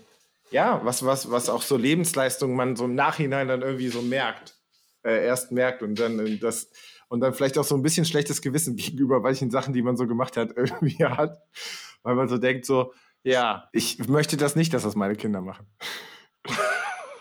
ja, 0.53 0.81
was, 0.85 1.05
was, 1.05 1.33
was 1.33 1.49
auch 1.49 1.63
so 1.63 1.77
Lebensleistungen 1.77 2.55
man 2.55 2.77
so 2.77 2.85
im 2.85 2.95
Nachhinein 2.95 3.49
dann 3.49 3.63
irgendwie 3.63 3.89
so 3.89 4.03
merkt. 4.03 4.55
Äh, 5.03 5.25
erst 5.25 5.51
merkt 5.51 5.83
und 5.83 5.99
dann 5.99 6.19
äh, 6.19 6.37
das 6.37 6.71
und 7.09 7.21
dann 7.21 7.35
vielleicht 7.35 7.59
auch 7.59 7.65
so 7.65 7.75
ein 7.75 7.83
bisschen 7.83 8.05
schlechtes 8.05 8.43
Gewissen 8.43 8.77
gegenüber 8.77 9.21
manchen 9.21 9.51
Sachen, 9.51 9.73
die 9.73 9.83
man 9.83 9.97
so 9.97 10.07
gemacht 10.07 10.37
hat, 10.37 10.53
irgendwie 10.57 11.05
hat. 11.05 11.39
Weil 12.03 12.15
man 12.15 12.29
so 12.29 12.39
denkt, 12.39 12.67
so, 12.67 12.93
ja, 13.23 13.69
ich 13.73 14.07
möchte 14.09 14.37
das 14.37 14.55
nicht, 14.57 14.73
dass 14.73 14.85
das 14.85 14.95
meine 14.95 15.17
Kinder 15.17 15.41
machen. 15.41 15.67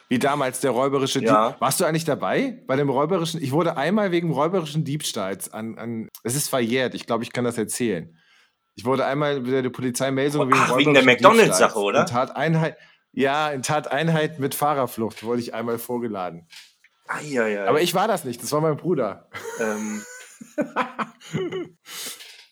Wie 0.08 0.20
damals 0.20 0.60
der 0.60 0.70
räuberische 0.70 1.24
Ja. 1.24 1.50
Dieb. 1.50 1.62
Warst 1.62 1.80
du 1.80 1.86
eigentlich 1.86 2.06
dabei 2.06 2.64
bei 2.68 2.76
dem 2.76 2.90
räuberischen? 2.90 3.42
Ich 3.42 3.52
wurde 3.52 3.76
einmal 3.76 4.12
wegen 4.12 4.32
räuberischen 4.32 4.84
Diebstahls 4.84 5.52
an, 5.52 5.80
an 5.80 6.10
es 6.24 6.36
ist 6.36 6.48
verjährt, 6.48 6.94
ich 6.94 7.08
glaube, 7.08 7.24
ich 7.24 7.34
kann 7.34 7.44
das 7.44 7.58
erzählen. 7.58 8.16
Ich 8.76 8.86
wurde 8.86 9.06
einmal 9.06 9.42
der 9.42 9.68
Polizei 9.72 10.12
Meldung 10.12 10.48
wegen 10.48 10.60
Ach, 10.60 10.78
wegen 10.78 10.94
der 10.94 11.04
McDonalds-Sache, 11.04 11.80
oder? 11.80 12.02
In 12.02 12.06
Tateinheit, 12.06 12.78
ja, 13.14 13.50
in 13.50 13.64
Tateinheit 13.64 14.38
mit 14.38 14.54
Fahrerflucht 14.54 15.24
wurde 15.24 15.40
ich 15.40 15.56
einmal 15.56 15.80
vorgeladen. 15.80 16.48
Ah, 17.08 17.22
ja, 17.22 17.48
ja. 17.48 17.66
Aber 17.66 17.82
ich 17.82 17.94
war 17.94 18.08
das 18.08 18.26
nicht, 18.26 18.42
das 18.42 18.52
war 18.52 18.62
mein 18.62 18.78
Bruder. 18.78 19.30
Ähm, 19.60 20.04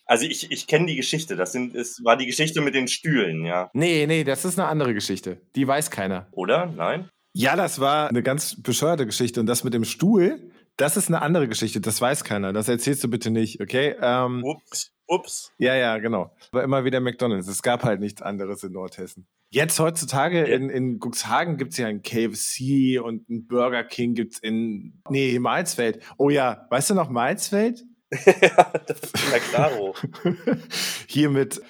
also 0.06 0.26
ich, 0.26 0.50
ich 0.50 0.66
kenne 0.66 0.86
die 0.86 0.96
Geschichte. 0.96 1.36
Das 1.36 1.52
sind, 1.52 1.74
es 1.74 2.02
war 2.04 2.16
die 2.16 2.26
Geschichte 2.26 2.60
mit 2.60 2.74
den 2.74 2.88
Stühlen, 2.88 3.44
ja. 3.44 3.70
Nee, 3.74 4.06
nee, 4.06 4.24
das 4.24 4.44
ist 4.44 4.58
eine 4.58 4.68
andere 4.68 4.94
Geschichte. 4.94 5.40
Die 5.56 5.66
weiß 5.66 5.90
keiner. 5.90 6.28
Oder? 6.32 6.66
Nein? 6.66 7.10
Ja, 7.32 7.56
das 7.56 7.80
war 7.80 8.08
eine 8.08 8.22
ganz 8.22 8.62
bescheuerte 8.62 9.06
Geschichte. 9.06 9.40
Und 9.40 9.46
das 9.46 9.64
mit 9.64 9.74
dem 9.74 9.84
Stuhl, 9.84 10.52
das 10.76 10.96
ist 10.96 11.08
eine 11.08 11.20
andere 11.20 11.48
Geschichte. 11.48 11.80
Das 11.80 12.00
weiß 12.00 12.22
keiner. 12.22 12.52
Das 12.52 12.68
erzählst 12.68 13.02
du 13.02 13.08
bitte 13.08 13.30
nicht, 13.30 13.60
okay? 13.60 13.96
Ähm, 14.00 14.42
Ups. 14.44 14.92
Ups. 15.06 15.52
ja, 15.58 15.74
ja, 15.74 15.98
genau. 15.98 16.34
War 16.52 16.62
immer 16.62 16.84
wieder 16.84 17.00
McDonalds. 17.00 17.48
Es 17.48 17.62
gab 17.62 17.82
halt 17.82 18.00
nichts 18.00 18.22
anderes 18.22 18.62
in 18.62 18.72
Nordhessen. 18.72 19.26
Jetzt 19.54 19.78
heutzutage 19.78 20.42
in, 20.42 20.68
in 20.68 20.98
Cuxhagen 20.98 21.56
gibt 21.58 21.70
es 21.74 21.78
ja 21.78 21.86
ein 21.86 22.02
KFC 22.02 23.00
und 23.00 23.28
ein 23.30 23.46
Burger 23.46 23.84
King 23.84 24.14
gibt 24.14 24.32
es 24.34 24.38
in, 24.40 25.00
nee, 25.08 25.38
Malzfeld. 25.38 26.00
Oh 26.18 26.28
ja, 26.28 26.66
weißt 26.70 26.90
du 26.90 26.94
noch 26.94 27.08
Malzfeld? 27.08 27.84
ja, 28.26 28.72
das 28.84 28.98
ist 29.00 29.12
na 29.30 29.38
klaro. 29.38 29.94
Hier 31.06 31.30
mit 31.30 31.62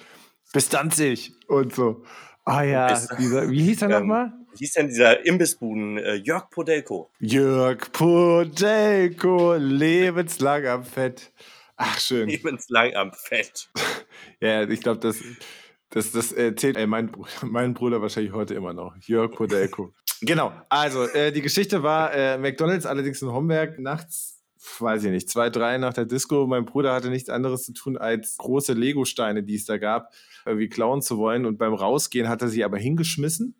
bis 0.51 0.69
Danzig 0.69 1.33
und 1.47 1.75
so. 1.75 2.03
Ah 2.43 2.63
ja, 2.63 2.87
Bis- 2.87 3.07
dieser, 3.19 3.51
wie 3.51 3.61
hieß 3.65 3.83
er 3.83 3.89
Ähm, 3.91 3.99
nochmal? 3.99 4.33
Wie 4.53 4.57
hieß 4.59 4.73
denn 4.73 4.87
dieser 4.87 5.23
Imbissbuden? 5.23 5.99
Äh, 5.99 6.15
Jörg 6.15 6.49
Podelko. 6.49 7.11
Jörg 7.19 7.91
Podelko, 7.91 9.53
lebenslang 9.57 10.65
am 10.65 10.83
Fett. 10.85 11.31
Ach, 11.75 11.99
schön. 11.99 12.29
Lebenslang 12.29 12.95
am 12.95 13.11
Fett. 13.13 13.69
Ja, 14.41 14.63
ich 14.67 14.81
glaube, 14.81 14.99
das, 14.99 15.17
das, 15.95 16.11
das 16.11 16.33
erzählt 16.33 16.75
ey, 16.75 16.87
mein, 16.87 17.09
Bruder, 17.09 17.29
mein 17.43 17.73
Bruder 17.73 18.01
wahrscheinlich 18.01 18.33
heute 18.33 18.53
immer 18.53 18.73
noch. 18.73 18.93
Jörg 18.99 19.31
Podelko. 19.31 19.93
genau, 20.21 20.51
also 20.67 21.05
äh, 21.07 21.31
die 21.31 21.41
Geschichte 21.41 21.83
war 21.83 22.13
äh, 22.13 22.37
McDonalds, 22.37 22.85
allerdings 22.85 23.21
in 23.21 23.31
Homberg, 23.31 23.79
nachts, 23.79 24.43
weiß 24.79 25.05
ich 25.05 25.11
nicht, 25.11 25.29
zwei, 25.29 25.49
drei 25.49 25.77
nach 25.77 25.93
der 25.93 26.03
Disco. 26.03 26.47
Mein 26.47 26.65
Bruder 26.65 26.93
hatte 26.93 27.09
nichts 27.09 27.29
anderes 27.29 27.63
zu 27.63 27.71
tun, 27.71 27.97
als 27.97 28.35
große 28.37 28.73
Lego-Steine, 28.73 29.43
die 29.43 29.55
es 29.55 29.63
da 29.63 29.77
gab, 29.77 30.13
irgendwie 30.45 30.67
klauen 30.67 31.01
zu 31.01 31.17
wollen. 31.17 31.45
Und 31.45 31.57
beim 31.57 31.73
Rausgehen 31.73 32.27
hat 32.27 32.41
er 32.41 32.49
sie 32.49 32.65
aber 32.65 32.77
hingeschmissen. 32.77 33.55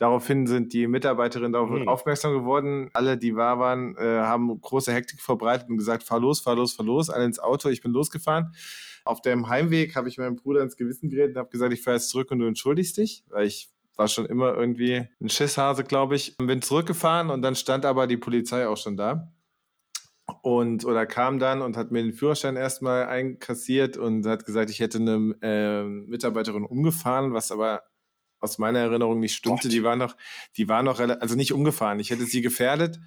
Daraufhin 0.00 0.46
sind 0.46 0.72
die 0.72 0.86
Mitarbeiterinnen 0.86 1.52
darauf 1.52 1.68
Hm. 1.68 1.86
aufmerksam 1.86 2.32
geworden. 2.32 2.88
Alle, 2.94 3.18
die 3.18 3.36
wahr 3.36 3.58
waren, 3.58 3.94
äh, 3.98 4.20
haben 4.20 4.58
große 4.58 4.90
Hektik 4.94 5.20
verbreitet 5.20 5.68
und 5.68 5.76
gesagt, 5.76 6.04
fahr 6.04 6.18
los, 6.18 6.40
fahr 6.40 6.56
los, 6.56 6.72
fahr 6.72 6.86
los, 6.86 7.10
alle 7.10 7.26
ins 7.26 7.38
Auto. 7.38 7.68
Ich 7.68 7.82
bin 7.82 7.92
losgefahren. 7.92 8.54
Auf 9.04 9.20
dem 9.20 9.50
Heimweg 9.50 9.94
habe 9.96 10.08
ich 10.08 10.16
meinem 10.16 10.36
Bruder 10.36 10.62
ins 10.62 10.78
Gewissen 10.78 11.10
geredet 11.10 11.36
und 11.36 11.40
habe 11.40 11.50
gesagt, 11.50 11.74
ich 11.74 11.82
fahre 11.82 11.98
jetzt 11.98 12.08
zurück 12.08 12.30
und 12.30 12.38
du 12.38 12.46
entschuldigst 12.46 12.96
dich, 12.96 13.24
weil 13.28 13.46
ich 13.46 13.68
war 13.96 14.08
schon 14.08 14.24
immer 14.24 14.54
irgendwie 14.54 15.06
ein 15.20 15.28
Schisshase, 15.28 15.84
glaube 15.84 16.16
ich. 16.16 16.34
Bin 16.38 16.62
zurückgefahren 16.62 17.28
und 17.28 17.42
dann 17.42 17.54
stand 17.54 17.84
aber 17.84 18.06
die 18.06 18.16
Polizei 18.16 18.66
auch 18.66 18.78
schon 18.78 18.96
da. 18.96 19.30
Und 20.40 20.86
oder 20.86 21.04
kam 21.04 21.38
dann 21.38 21.60
und 21.60 21.76
hat 21.76 21.90
mir 21.90 22.02
den 22.02 22.14
Führerschein 22.14 22.56
erstmal 22.56 23.04
einkassiert 23.06 23.98
und 23.98 24.24
hat 24.24 24.46
gesagt, 24.46 24.70
ich 24.70 24.80
hätte 24.80 24.96
eine 24.96 25.34
äh, 25.42 25.84
Mitarbeiterin 25.84 26.64
umgefahren, 26.64 27.34
was 27.34 27.52
aber 27.52 27.82
aus 28.40 28.58
meiner 28.58 28.80
Erinnerung 28.80 29.20
nicht 29.20 29.34
stimmte. 29.34 29.68
Gott. 29.68 29.72
Die 29.72 29.82
war 29.82 29.96
noch, 29.96 30.16
die 30.56 30.68
war 30.68 30.82
noch, 30.82 30.98
also 30.98 31.36
nicht 31.36 31.52
umgefahren. 31.52 32.00
Ich 32.00 32.10
hätte 32.10 32.24
sie 32.24 32.40
gefährdet. 32.40 32.98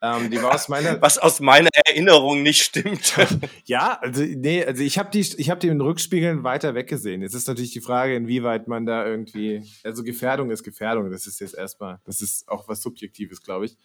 Ähm, 0.00 0.30
die 0.30 0.40
war 0.40 0.54
aus 0.54 0.68
meiner, 0.68 1.02
Was 1.02 1.18
aus 1.18 1.40
meiner 1.40 1.70
Erinnerung 1.86 2.42
nicht 2.42 2.62
stimmt. 2.62 3.16
ja, 3.64 3.98
also 4.00 4.22
nee, 4.22 4.64
also 4.64 4.82
ich 4.82 4.96
habe 4.96 5.10
die, 5.10 5.20
ich 5.20 5.50
habe 5.50 5.58
die 5.58 5.68
in 5.68 5.80
Rückspiegeln 5.80 6.44
weiter 6.44 6.74
weggesehen. 6.74 7.20
Jetzt 7.22 7.34
ist 7.34 7.48
natürlich 7.48 7.72
die 7.72 7.80
Frage, 7.80 8.14
inwieweit 8.14 8.68
man 8.68 8.86
da 8.86 9.04
irgendwie, 9.04 9.64
also 9.82 10.04
Gefährdung 10.04 10.50
ist 10.50 10.62
Gefährdung. 10.62 11.10
Das 11.10 11.26
ist 11.26 11.40
jetzt 11.40 11.54
erstmal, 11.54 11.98
das 12.04 12.20
ist 12.20 12.48
auch 12.48 12.68
was 12.68 12.80
Subjektives, 12.80 13.42
glaube 13.42 13.66
ich. 13.66 13.76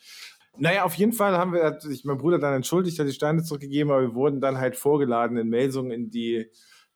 Naja, 0.55 0.83
auf 0.83 0.93
jeden 0.93 1.13
Fall 1.13 1.35
haben 1.35 1.51
wir, 1.51 1.63
hat 1.63 1.81
sich 1.81 2.05
mein 2.05 2.19
Bruder 2.19 2.37
dann 2.37 2.53
entschuldigt, 2.53 2.99
hat 2.99 3.07
die 3.07 3.13
Steine 3.13 3.41
zurückgegeben, 3.41 3.91
aber 3.91 4.03
wir 4.03 4.13
wurden 4.13 4.39
dann 4.39 4.59
halt 4.59 4.75
vorgeladen 4.75 5.35
in 5.37 5.49
Melsungen 5.49 5.91
in 5.91 6.11
die 6.11 6.45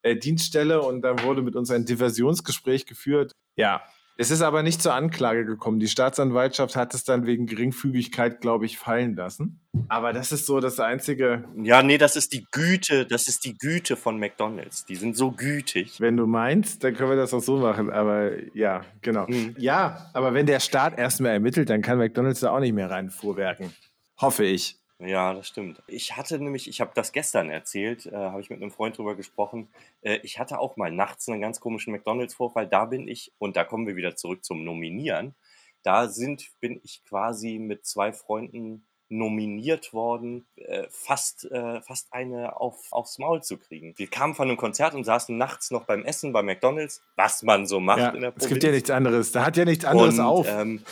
äh, 0.04 0.16
Dienststelle 0.16 0.84
und 0.84 1.02
dann 1.02 1.24
wurde 1.24 1.42
mit 1.42 1.56
uns 1.56 1.72
ein 1.72 1.86
Diversionsgespräch 1.86 2.86
geführt. 2.86 3.32
Ja, 3.56 3.82
es 4.20 4.32
ist 4.32 4.42
aber 4.42 4.64
nicht 4.64 4.82
zur 4.82 4.96
Anklage 4.96 5.46
gekommen. 5.46 5.80
Die 5.80 5.88
Staatsanwaltschaft 5.88 6.76
hat 6.76 6.96
es 6.96 7.04
dann 7.04 7.28
wegen 7.28 7.46
Geringfügigkeit, 7.46 8.42
glaube 8.42 8.66
ich, 8.66 8.80
fallen 8.80 9.16
lassen. 9.16 9.60
Aber 9.90 10.12
das 10.12 10.32
ist 10.32 10.48
so 10.48 10.60
das 10.60 10.80
einzige, 10.80 11.44
ja, 11.62 11.84
nee, 11.84 12.00
das 12.00 12.16
ist 12.16 12.34
die 12.34 12.48
Güte, 12.52 13.06
das 13.06 13.28
ist 13.28 13.46
die 13.46 13.56
Güte 13.56 13.96
von 13.96 14.20
McDonalds. 14.20 14.86
Die 14.86 14.96
sind 14.96 15.16
so 15.16 15.32
gütig. 15.32 16.02
Wenn 16.02 16.18
du 16.18 16.26
meinst, 16.26 16.84
dann 16.84 16.96
können 16.96 17.12
wir 17.12 17.16
das 17.16 17.32
auch 17.34 17.42
so 17.42 17.58
machen. 17.58 17.92
Aber 17.92 18.32
ja, 18.56 18.82
genau. 19.02 19.28
Mhm. 19.28 19.56
Ja, 19.60 20.10
aber 20.14 20.34
wenn 20.34 20.48
der 20.48 20.60
Staat 20.60 20.98
erstmal 20.98 21.34
ermittelt, 21.34 21.70
dann 21.70 21.84
kann 21.84 22.00
McDonalds 22.00 22.40
da 22.40 22.52
auch 22.52 22.60
nicht 22.60 22.74
mehr 22.74 22.90
reinfuhrwerken. 22.90 23.72
Hoffe 24.20 24.46
ich. 24.46 24.80
Ja, 25.00 25.34
das 25.34 25.48
stimmt. 25.48 25.82
Ich 25.88 26.18
hatte 26.18 26.40
nämlich, 26.40 26.68
ich 26.68 26.82
habe 26.82 26.92
das 26.96 27.12
gestern 27.12 27.52
erzählt, 27.52 28.08
äh, 28.08 28.16
habe 28.16 28.42
ich 28.42 28.50
mit 28.50 28.62
einem 28.62 28.72
Freund 28.72 28.98
drüber 28.98 29.16
gesprochen. 29.16 29.68
Äh, 30.02 30.20
ich 30.24 30.40
hatte 30.40 30.58
auch 30.60 30.76
mal 30.76 30.92
nachts 30.92 31.30
einen 31.30 31.42
ganz 31.42 31.60
komischen 31.60 31.94
McDonalds-Vorfall. 31.94 32.68
Da 32.68 32.86
bin 32.86 33.08
ich, 33.08 33.32
und 33.38 33.56
da 33.56 33.64
kommen 33.64 33.86
wir 33.86 33.96
wieder 33.96 34.16
zurück 34.16 34.44
zum 34.44 34.64
Nominieren. 34.64 35.36
Da 35.84 36.08
sind, 36.08 36.50
bin 36.60 36.82
ich 36.84 37.04
quasi 37.06 37.60
mit 37.60 37.86
zwei 37.86 38.12
Freunden 38.12 38.88
nominiert 39.10 39.94
worden, 39.94 40.46
äh, 40.56 40.88
fast, 40.90 41.50
äh, 41.50 41.80
fast 41.82 42.12
eine 42.12 42.60
auf, 42.60 42.92
aufs 42.92 43.20
Maul 43.20 43.42
zu 43.42 43.58
kriegen. 43.58 43.94
Wir 43.98 44.08
kamen 44.08 44.36
von 44.36 44.50
einem 44.50 44.58
Konzert 44.58 44.96
und 44.96 45.06
saßen 45.06 45.38
nachts 45.38 45.72
noch 45.72 45.86
beim 45.86 46.04
Essen 46.04 46.34
bei 46.34 46.44
McDonalds, 46.44 47.02
was 47.16 47.44
man 47.44 47.68
so 47.68 47.80
macht 47.80 48.00
Ja, 48.00 48.10
in 48.10 48.22
der 48.22 48.34
es 48.36 48.48
gibt 48.48 48.64
ja 48.64 48.70
Provinz. 48.70 48.74
nichts 48.76 48.90
anderes. 48.90 49.32
Da 49.32 49.46
hat 49.46 49.56
ja 49.56 49.64
nichts 49.64 49.86
anderes 49.86 50.18
Und, 50.20 50.26
auf. 50.26 50.48
Ähm, 50.50 50.84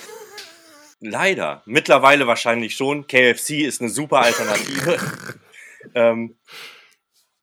leider. 0.99 1.61
Mittlerweile 1.65 2.27
wahrscheinlich 2.27 2.75
schon. 2.75 3.07
KFC 3.07 3.61
ist 3.61 3.81
eine 3.81 3.89
super 3.89 4.19
Alternative. 4.19 4.97
ähm, 5.95 6.35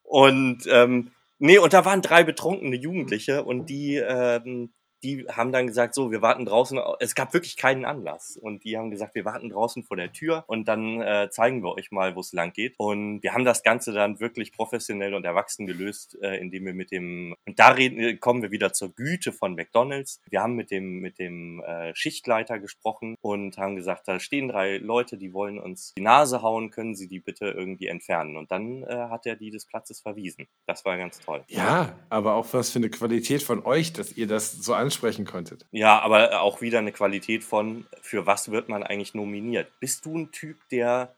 und 0.02 0.66
ähm, 0.68 1.12
nee, 1.38 1.58
und 1.58 1.72
da 1.72 1.84
waren 1.84 2.02
drei 2.02 2.22
betrunkene 2.24 2.76
Jugendliche 2.76 3.44
und 3.44 3.66
die, 3.66 3.96
ähm, 3.96 4.72
die 5.02 5.26
haben 5.28 5.52
dann 5.52 5.66
gesagt, 5.66 5.94
so, 5.94 6.10
wir 6.10 6.22
warten 6.22 6.44
draußen. 6.44 6.78
Es 7.00 7.14
gab 7.14 7.34
wirklich 7.34 7.56
keinen 7.56 7.84
Anlass. 7.84 8.36
Und 8.36 8.64
die 8.64 8.76
haben 8.76 8.90
gesagt, 8.90 9.14
wir 9.14 9.24
warten 9.24 9.48
draußen 9.48 9.82
vor 9.82 9.96
der 9.96 10.12
Tür 10.12 10.44
und 10.46 10.68
dann 10.68 11.00
äh, 11.00 11.28
zeigen 11.30 11.62
wir 11.62 11.74
euch 11.74 11.90
mal, 11.90 12.14
wo 12.14 12.20
es 12.20 12.32
lang 12.32 12.52
geht. 12.52 12.74
Und 12.78 13.22
wir 13.22 13.34
haben 13.34 13.44
das 13.44 13.62
Ganze 13.62 13.92
dann 13.92 14.20
wirklich 14.20 14.52
professionell 14.52 15.14
und 15.14 15.24
erwachsen 15.24 15.66
gelöst, 15.66 16.18
äh, 16.22 16.36
indem 16.36 16.66
wir 16.66 16.74
mit 16.74 16.90
dem, 16.90 17.34
und 17.46 17.58
da 17.58 17.68
reden, 17.68 17.98
äh, 17.98 18.16
kommen 18.16 18.42
wir 18.42 18.50
wieder 18.50 18.72
zur 18.72 18.94
Güte 18.94 19.32
von 19.32 19.54
McDonalds. 19.54 20.20
Wir 20.30 20.42
haben 20.42 20.54
mit 20.54 20.70
dem, 20.70 21.00
mit 21.00 21.18
dem 21.18 21.60
äh, 21.60 21.94
Schichtleiter 21.94 22.58
gesprochen 22.58 23.16
und 23.20 23.58
haben 23.58 23.76
gesagt, 23.76 24.08
da 24.08 24.20
stehen 24.20 24.48
drei 24.48 24.78
Leute, 24.78 25.16
die 25.16 25.32
wollen 25.32 25.58
uns 25.58 25.92
die 25.96 26.02
Nase 26.02 26.42
hauen, 26.42 26.70
können 26.70 26.94
sie 26.94 27.08
die 27.08 27.20
bitte 27.20 27.46
irgendwie 27.46 27.86
entfernen. 27.86 28.36
Und 28.36 28.50
dann 28.50 28.82
äh, 28.84 29.08
hat 29.10 29.26
er 29.26 29.36
die 29.36 29.50
des 29.50 29.66
Platzes 29.66 30.00
verwiesen. 30.00 30.46
Das 30.66 30.84
war 30.84 30.96
ganz 30.96 31.18
toll. 31.20 31.42
ja, 31.48 31.96
aber 32.08 32.34
auch 32.34 32.46
was 32.52 32.70
für 32.70 32.78
eine 32.78 32.90
Qualität 32.90 33.42
von 33.42 33.64
euch, 33.64 33.92
dass 33.92 34.16
ihr 34.16 34.26
das 34.26 34.52
so 34.52 34.74
ansprechen 34.92 35.24
konntet. 35.24 35.66
Ja, 35.70 36.00
aber 36.00 36.42
auch 36.42 36.60
wieder 36.60 36.78
eine 36.78 36.92
Qualität 36.92 37.44
von, 37.44 37.86
für 38.00 38.26
was 38.26 38.50
wird 38.50 38.68
man 38.68 38.82
eigentlich 38.82 39.14
nominiert? 39.14 39.68
Bist 39.80 40.04
du 40.04 40.16
ein 40.16 40.30
Typ, 40.30 40.56
der 40.70 41.14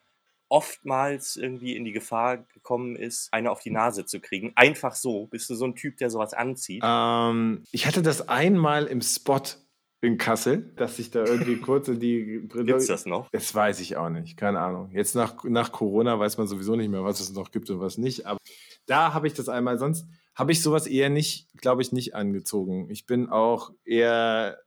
oftmals 0.48 1.36
irgendwie 1.36 1.74
in 1.74 1.84
die 1.84 1.92
Gefahr 1.92 2.38
gekommen 2.38 2.96
ist, 2.96 3.32
eine 3.32 3.50
auf 3.50 3.60
die 3.60 3.70
Nase 3.70 4.06
zu 4.06 4.20
kriegen? 4.20 4.52
Einfach 4.54 4.94
so. 4.94 5.26
Bist 5.26 5.50
du 5.50 5.54
so 5.54 5.64
ein 5.64 5.74
Typ, 5.74 5.96
der 5.96 6.10
sowas 6.10 6.34
anzieht? 6.34 6.82
Ähm, 6.84 7.64
ich 7.72 7.86
hatte 7.86 8.02
das 8.02 8.28
einmal 8.28 8.86
im 8.86 9.00
Spot 9.00 9.42
in 10.00 10.18
Kassel, 10.18 10.72
dass 10.76 10.98
ich 10.98 11.10
da 11.10 11.24
irgendwie 11.24 11.56
kurz 11.60 11.88
in 11.88 11.98
die 11.98 12.38
Brille. 12.38 12.66
Gibt's 12.66 12.86
das 12.86 13.06
noch? 13.06 13.30
Das 13.30 13.54
weiß 13.54 13.80
ich 13.80 13.96
auch 13.96 14.10
nicht, 14.10 14.36
keine 14.36 14.60
Ahnung. 14.60 14.90
Jetzt 14.92 15.14
nach, 15.14 15.42
nach 15.44 15.72
Corona 15.72 16.18
weiß 16.18 16.38
man 16.38 16.46
sowieso 16.46 16.76
nicht 16.76 16.90
mehr, 16.90 17.04
was 17.04 17.20
es 17.20 17.32
noch 17.32 17.50
gibt 17.50 17.70
und 17.70 17.80
was 17.80 17.98
nicht. 17.98 18.26
Aber 18.26 18.38
da 18.86 19.14
habe 19.14 19.26
ich 19.26 19.34
das 19.34 19.48
einmal. 19.48 19.78
Sonst 19.78 20.06
habe 20.34 20.52
ich 20.52 20.62
sowas 20.62 20.86
eher 20.86 21.10
nicht, 21.10 21.48
glaube 21.60 21.82
ich, 21.82 21.92
nicht 21.92 22.14
angezogen. 22.14 22.88
Ich 22.90 23.06
bin 23.06 23.28
auch 23.28 23.70
eher, 23.84 24.58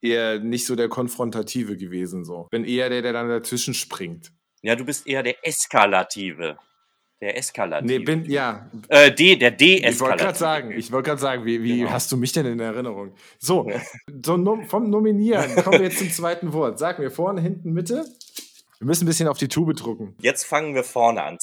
eher 0.00 0.38
nicht 0.40 0.66
so 0.66 0.76
der 0.76 0.88
Konfrontative 0.88 1.76
gewesen. 1.76 2.24
So. 2.24 2.48
Bin 2.50 2.64
eher 2.64 2.90
der, 2.90 3.02
der 3.02 3.12
dann 3.12 3.28
dazwischen 3.28 3.74
springt. 3.74 4.32
Ja, 4.62 4.76
du 4.76 4.84
bist 4.84 5.06
eher 5.06 5.22
der 5.22 5.36
Eskalative. 5.46 6.56
Der 7.20 7.38
Eskalative. 7.38 7.86
Nee, 7.98 8.04
bin, 8.04 8.24
ja. 8.26 8.70
Äh, 8.88 9.12
D, 9.12 9.36
der 9.36 9.50
D-Eskalative. 9.52 9.90
Ich 9.94 10.00
wollte 10.00 10.24
gerade 10.24 10.38
sagen, 10.38 10.70
ich 10.72 10.92
wollte 10.92 11.08
gerade 11.10 11.20
sagen, 11.20 11.44
wie, 11.46 11.62
wie 11.62 11.78
Genau. 11.78 11.90
hast 11.90 12.10
du 12.12 12.16
mich 12.16 12.32
denn 12.32 12.44
in 12.44 12.60
Erinnerung? 12.60 13.14
So, 13.38 13.70
so 14.22 14.36
nom 14.36 14.66
vom 14.66 14.90
Nominieren 14.90 15.54
kommen 15.62 15.78
wir 15.78 15.86
jetzt 15.86 15.98
zum 15.98 16.10
zweiten 16.10 16.52
Wort. 16.52 16.78
Sag 16.78 16.98
mir 16.98 17.10
vorne, 17.10 17.40
hinten, 17.40 17.72
Mitte. 17.72 18.04
Wir 18.78 18.86
müssen 18.86 19.04
ein 19.04 19.06
bisschen 19.06 19.28
auf 19.28 19.38
die 19.38 19.48
Tube 19.48 19.74
drucken. 19.74 20.16
Jetzt 20.20 20.44
fangen 20.44 20.74
wir 20.74 20.84
vorne 20.84 21.22
an. 21.22 21.38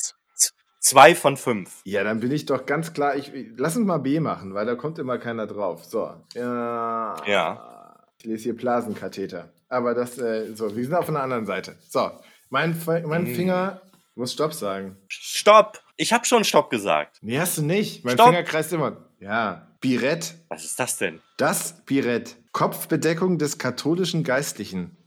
Zwei 0.81 1.15
von 1.15 1.37
fünf. 1.37 1.79
Ja, 1.85 2.03
dann 2.03 2.19
bin 2.19 2.31
ich 2.31 2.45
doch 2.45 2.65
ganz 2.65 2.91
klar. 2.91 3.15
Ich, 3.15 3.31
lass 3.55 3.77
uns 3.77 3.85
mal 3.87 3.99
B 3.99 4.19
machen, 4.19 4.53
weil 4.53 4.65
da 4.65 4.75
kommt 4.75 4.99
immer 4.99 5.17
keiner 5.17 5.47
drauf. 5.47 5.85
So. 5.85 6.11
Ja. 6.35 7.15
Ja. 7.25 7.95
Ich 8.19 8.25
lese 8.25 8.43
hier 8.43 8.57
Blasenkatheter. 8.57 9.49
Aber 9.69 9.93
das, 9.93 10.17
äh, 10.17 10.53
so, 10.53 10.75
wir 10.75 10.83
sind 10.83 10.93
auf 10.93 11.07
einer 11.07 11.23
anderen 11.23 11.45
Seite. 11.45 11.75
So, 11.87 12.11
mein, 12.49 12.75
mein 13.05 13.23
Mhm. 13.23 13.35
Finger 13.35 13.81
muss 14.15 14.33
Stopp 14.33 14.53
sagen. 14.53 14.97
Stopp! 15.07 15.79
Ich 15.95 16.11
habe 16.11 16.25
schon 16.25 16.43
Stopp 16.43 16.69
gesagt. 16.69 17.17
Nee, 17.21 17.39
hast 17.39 17.57
du 17.57 17.61
nicht. 17.63 18.03
Mein 18.03 18.15
Stopp. 18.15 18.27
Finger 18.27 18.43
kreist 18.43 18.73
immer. 18.73 18.97
Ja. 19.19 19.67
Birett. 19.79 20.35
Was 20.49 20.65
ist 20.65 20.79
das 20.79 20.97
denn? 20.97 21.21
Das 21.37 21.83
Birett. 21.85 22.35
Kopfbedeckung 22.51 23.37
des 23.37 23.57
katholischen 23.57 24.23
Geistlichen. 24.23 24.97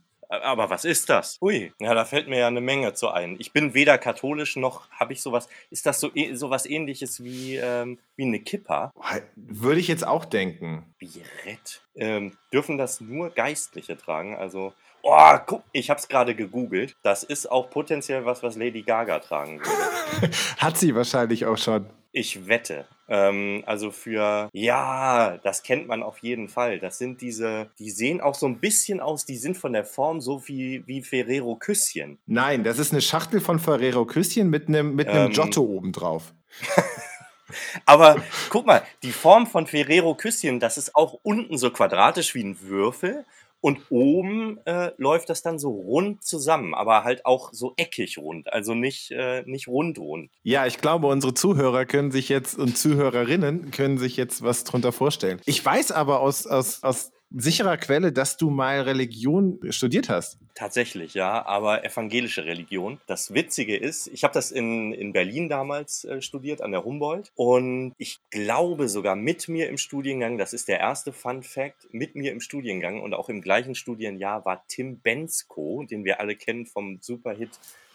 Aber 0.43 0.71
was 0.71 0.85
ist 0.85 1.09
das? 1.09 1.39
Ui, 1.41 1.73
ja, 1.79 1.95
da 1.95 2.05
fällt 2.05 2.29
mir 2.29 2.39
ja 2.41 2.47
eine 2.49 2.61
Menge 2.61 2.95
zu 2.95 3.09
ein. 3.11 3.37
Ich 3.39 3.53
bin 3.53 3.75
weder 3.75 3.99
katholisch 3.99 4.57
noch 4.57 4.91
habe 4.91 5.13
ich 5.13 5.21
sowas. 5.23 5.49
Ist 5.71 5.87
das 5.87 6.01
so 6.01 6.11
eh- 6.15 6.35
sowas 6.35 6.67
ähnliches 6.67 7.23
wie, 7.23 7.57
ähm, 7.57 7.99
wie 8.17 8.25
eine 8.25 8.41
Kippa? 8.41 8.93
Würde 9.37 9.81
ich 9.81 9.89
jetzt 9.89 10.07
auch 10.07 10.25
denken. 10.25 10.95
Birett. 10.99 11.83
Ähm, 11.97 12.37
dürfen 12.53 12.79
das 12.79 13.01
nur 13.01 13.31
Geistliche 13.31 13.97
tragen? 13.97 14.37
Also, 14.37 14.73
oh, 15.03 15.37
guck, 15.47 15.63
ich 15.73 15.91
habe 15.91 16.01
es 16.01 16.09
gerade 16.09 16.35
gegoogelt. 16.35 16.97
Das 17.03 17.23
ist 17.23 17.51
auch 17.51 17.71
potenziell 17.71 18.25
was, 18.25 18.43
was 18.43 18.57
Lady 18.57 18.83
Gaga 18.83 19.21
tragen 19.21 19.61
würde. 19.61 20.35
Hat 20.59 20.77
sie 20.79 20.95
wahrscheinlich 20.95 21.47
auch 21.47 21.59
schon. 21.59 21.87
Ich 22.13 22.47
wette, 22.47 22.87
Ähm, 23.09 23.63
also 23.67 23.91
für, 23.91 24.49
ja, 24.53 25.39
das 25.43 25.63
kennt 25.63 25.89
man 25.89 26.03
auf 26.03 26.19
jeden 26.19 26.49
Fall. 26.49 26.79
Das 26.79 26.99
sind 26.99 27.21
diese, 27.21 27.71
die 27.79 27.91
sehen 27.91 28.21
auch 28.21 28.35
so 28.35 28.47
ein 28.47 28.59
bisschen 28.59 29.01
aus, 29.01 29.27
die 29.27 29.37
sind 29.37 29.57
von 29.57 29.73
der 29.73 29.85
Form 29.85 30.21
so 30.21 30.47
wie, 30.47 30.83
wie 30.87 31.03
Ferrero 31.03 31.57
Küsschen. 31.57 32.19
Nein, 32.27 32.65
das 32.65 32.79
ist 32.79 32.93
eine 32.93 33.03
Schachtel 33.03 33.41
von 33.41 33.59
Ferrero 33.59 34.07
Küsschen 34.07 34.49
mit 34.49 34.69
einem 34.69 34.95
mit 34.95 35.09
einem 35.09 35.27
Ähm. 35.27 35.33
Giotto 35.33 35.63
oben 35.63 35.93
drauf. 35.93 36.33
Aber 37.87 38.17
guck 38.49 38.67
mal, 38.67 38.83
die 39.03 39.13
Form 39.13 39.47
von 39.47 39.67
Ferrero 39.67 40.15
Küsschen, 40.15 40.61
das 40.61 40.79
ist 40.79 40.95
auch 40.95 41.19
unten 41.23 41.59
so 41.59 41.71
quadratisch 41.71 42.35
wie 42.35 42.43
ein 42.43 42.61
Würfel 42.63 43.25
und 43.65 43.81
oben 43.89 44.59
äh, 44.67 44.91
läuft 44.99 45.31
das 45.31 45.41
dann 45.41 45.59
so 45.59 45.71
rund 45.71 46.23
zusammen, 46.23 46.75
aber 46.75 47.03
halt 47.03 47.25
auch 47.25 47.49
so 47.55 47.73
eckig 47.79 48.19
rund, 48.19 48.53
also 48.53 48.75
nicht, 48.75 49.11
äh, 49.11 49.43
nicht 49.47 49.69
rund 49.69 49.99
rund. 49.99 50.31
Ja, 50.43 50.67
ich 50.67 50.83
glaube, 50.83 51.07
unsere 51.07 51.33
Zuhörer 51.33 51.87
können 51.87 52.11
sich 52.11 52.29
jetzt 52.29 52.59
und 52.59 52.77
Zuhörerinnen 52.77 53.71
können 53.71 53.97
sich 53.97 54.19
jetzt 54.19 54.43
was 54.43 54.65
drunter 54.65 54.93
vorstellen. 54.93 55.41
Ich 55.47 55.65
weiß 55.65 55.93
aber 55.93 56.21
aus, 56.21 56.47
aus, 56.47 56.83
aus 56.83 57.11
sicherer 57.37 57.77
Quelle, 57.77 58.13
dass 58.13 58.37
du 58.37 58.51
mal 58.51 58.81
Religion 58.83 59.59
studiert 59.71 60.09
hast. 60.09 60.39
Tatsächlich, 60.55 61.15
ja, 61.15 61.45
aber 61.45 61.85
evangelische 61.85 62.45
Religion. 62.45 63.01
Das 63.07 63.35
Witzige 63.35 63.77
ist, 63.77 64.07
ich 64.09 64.23
habe 64.25 64.35
das 64.35 64.53
in, 64.53 64.93
in 64.93 65.13
Berlin 65.13 65.49
damals 65.49 66.05
äh, 66.05 66.23
studiert, 66.23 66.63
an 66.63 66.71
der 66.71 66.85
Humboldt. 66.85 67.33
Und 67.35 67.93
ich 67.99 68.21
glaube 68.31 68.89
sogar 68.89 69.17
mit 69.17 69.49
mir 69.49 69.69
im 69.69 69.79
Studiengang, 69.79 70.39
das 70.39 70.53
ist 70.53 70.69
der 70.69 70.81
erste 70.81 71.13
Fun 71.13 71.43
Fact, 71.43 71.89
mit 71.91 72.15
mir 72.15 72.33
im 72.33 72.41
Studiengang 72.41 73.03
und 73.03 73.15
auch 73.15 73.29
im 73.29 73.43
gleichen 73.43 73.75
Studienjahr 73.75 74.45
war 74.45 74.65
Tim 74.69 75.01
Bensko, 75.01 75.85
den 75.91 76.05
wir 76.05 76.21
alle 76.21 76.37
kennen 76.37 76.67
vom 76.67 76.99
Superhit 77.01 77.51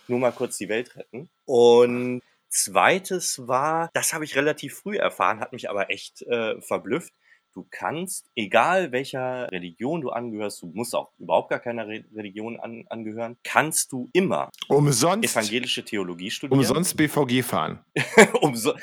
Nur 0.08 0.19
mal 0.19 0.31
kurz 0.31 0.58
die 0.58 0.69
Welt 0.69 0.96
retten. 0.98 1.29
Und 1.46 2.22
zweites 2.50 3.48
war, 3.48 3.89
das 3.93 4.13
habe 4.13 4.25
ich 4.25 4.36
relativ 4.36 4.75
früh 4.75 4.98
erfahren, 4.98 5.39
hat 5.39 5.53
mich 5.53 5.69
aber 5.69 5.89
echt 5.89 6.24
äh, 6.24 6.60
verblüfft. 6.62 7.13
Du 7.53 7.65
kannst, 7.72 8.29
egal 8.36 8.91
welcher 8.91 9.51
Religion 9.51 10.01
du 10.01 10.12
angehörst, 10.12 10.62
du 10.62 10.68
musst 10.68 10.94
auch 10.96 11.10
überhaupt 11.18 11.50
gar 11.50 11.60
keiner 11.60 11.88
Re 11.88 12.03
Religion 12.15 12.60
an, 12.60 12.86
angehören, 12.89 13.38
kannst 13.44 13.91
du 13.91 14.08
immer 14.13 14.50
Umsonst, 14.68 15.32
evangelische 15.36 15.84
Theologie 15.84 16.29
studieren. 16.29 16.60
umsonst 16.60 16.96
BVG 16.96 17.44
fahren. 17.44 17.79
Umso 18.41 18.74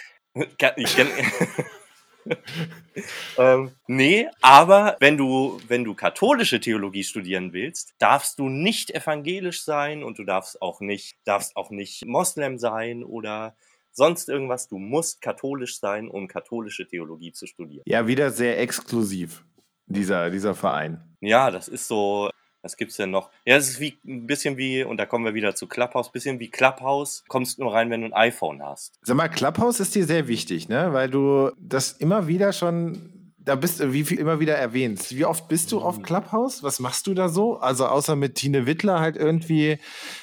Kann- 0.59 0.75
ich 0.77 0.95
kenn, 0.95 1.09
ähm, 3.39 3.71
nee, 3.87 4.29
aber 4.41 4.97
wenn 5.01 5.17
du, 5.17 5.61
wenn 5.69 5.85
du 5.85 5.95
katholische 5.95 6.61
Theologie 6.61 7.05
studieren 7.05 7.53
willst, 7.53 7.95
darfst 7.99 8.39
du 8.39 8.49
nicht 8.49 8.91
evangelisch 8.95 9.63
sein 9.63 10.03
und 10.03 10.19
du 10.19 10.25
darfst 10.25 10.61
auch 10.61 10.81
nicht, 10.81 11.17
darfst 11.25 11.57
auch 11.57 11.71
nicht 11.71 12.05
Moslem 12.05 12.59
sein 12.59 13.05
oder 13.05 13.55
sonst 13.97 14.29
irgendwas. 14.29 14.69
Du 14.69 14.79
musst 14.79 15.21
katholisch 15.21 15.81
sein, 15.81 16.09
um 16.09 16.29
katholische 16.29 16.87
Theologie 16.87 17.33
zu 17.33 17.47
studieren. 17.47 17.83
Ja, 17.87 18.07
wieder 18.07 18.31
sehr 18.31 18.61
exklusiv, 18.61 19.45
dieser, 19.87 20.31
dieser 20.31 20.55
Verein. 20.55 21.17
Ja, 21.21 21.51
das 21.51 21.69
ist 21.69 21.89
so. 21.89 22.31
Was 22.63 22.77
gibt's 22.77 22.97
denn 22.97 23.13
noch? 23.13 23.31
Ja, 23.45 23.57
es 23.57 23.69
ist 23.69 23.79
wie 23.79 23.97
ein 24.05 24.27
bisschen 24.27 24.57
wie, 24.57 24.83
und 24.83 24.97
da 24.97 25.07
kommen 25.07 25.25
wir 25.25 25.35
wieder 25.35 25.55
zu 25.55 25.69
Clubhouse, 25.69 26.11
bisschen 26.11 26.41
wie 26.41 26.51
Clubhouse, 26.51 27.23
kommst 27.29 27.61
nur 27.61 27.73
rein, 27.73 27.91
wenn 27.91 28.01
du 28.01 28.09
ein 28.09 28.13
iPhone 28.13 28.61
hast. 28.61 28.99
Sag 29.03 29.17
mal, 29.17 29.29
Clubhouse 29.29 29.79
ist 29.79 29.95
dir 29.95 30.05
sehr 30.05 30.27
wichtig, 30.27 30.69
ne? 30.69 30.93
Weil 30.93 31.09
du 31.09 31.53
das 31.61 31.93
immer 31.93 32.27
wieder 32.27 32.53
schon, 32.53 33.16
da 33.47 33.55
bist 33.55 33.79
du, 33.79 33.93
wie 33.93 34.05
viel 34.05 34.19
immer 34.19 34.41
wieder 34.41 34.57
erwähnst. 34.57 35.17
Wie 35.17 35.25
oft 35.25 35.47
bist 35.47 35.71
du 35.71 35.81
auf 35.81 36.03
Clubhouse? 36.03 36.65
Was 36.65 36.81
machst 36.81 37.07
du 37.07 37.15
da 37.15 37.29
so? 37.29 37.59
Also 37.59 37.87
außer 37.87 38.17
mit 38.17 38.35
Tine 38.35 38.67
Wittler 38.67 38.99
halt 38.99 39.17
irgendwie 39.17 39.79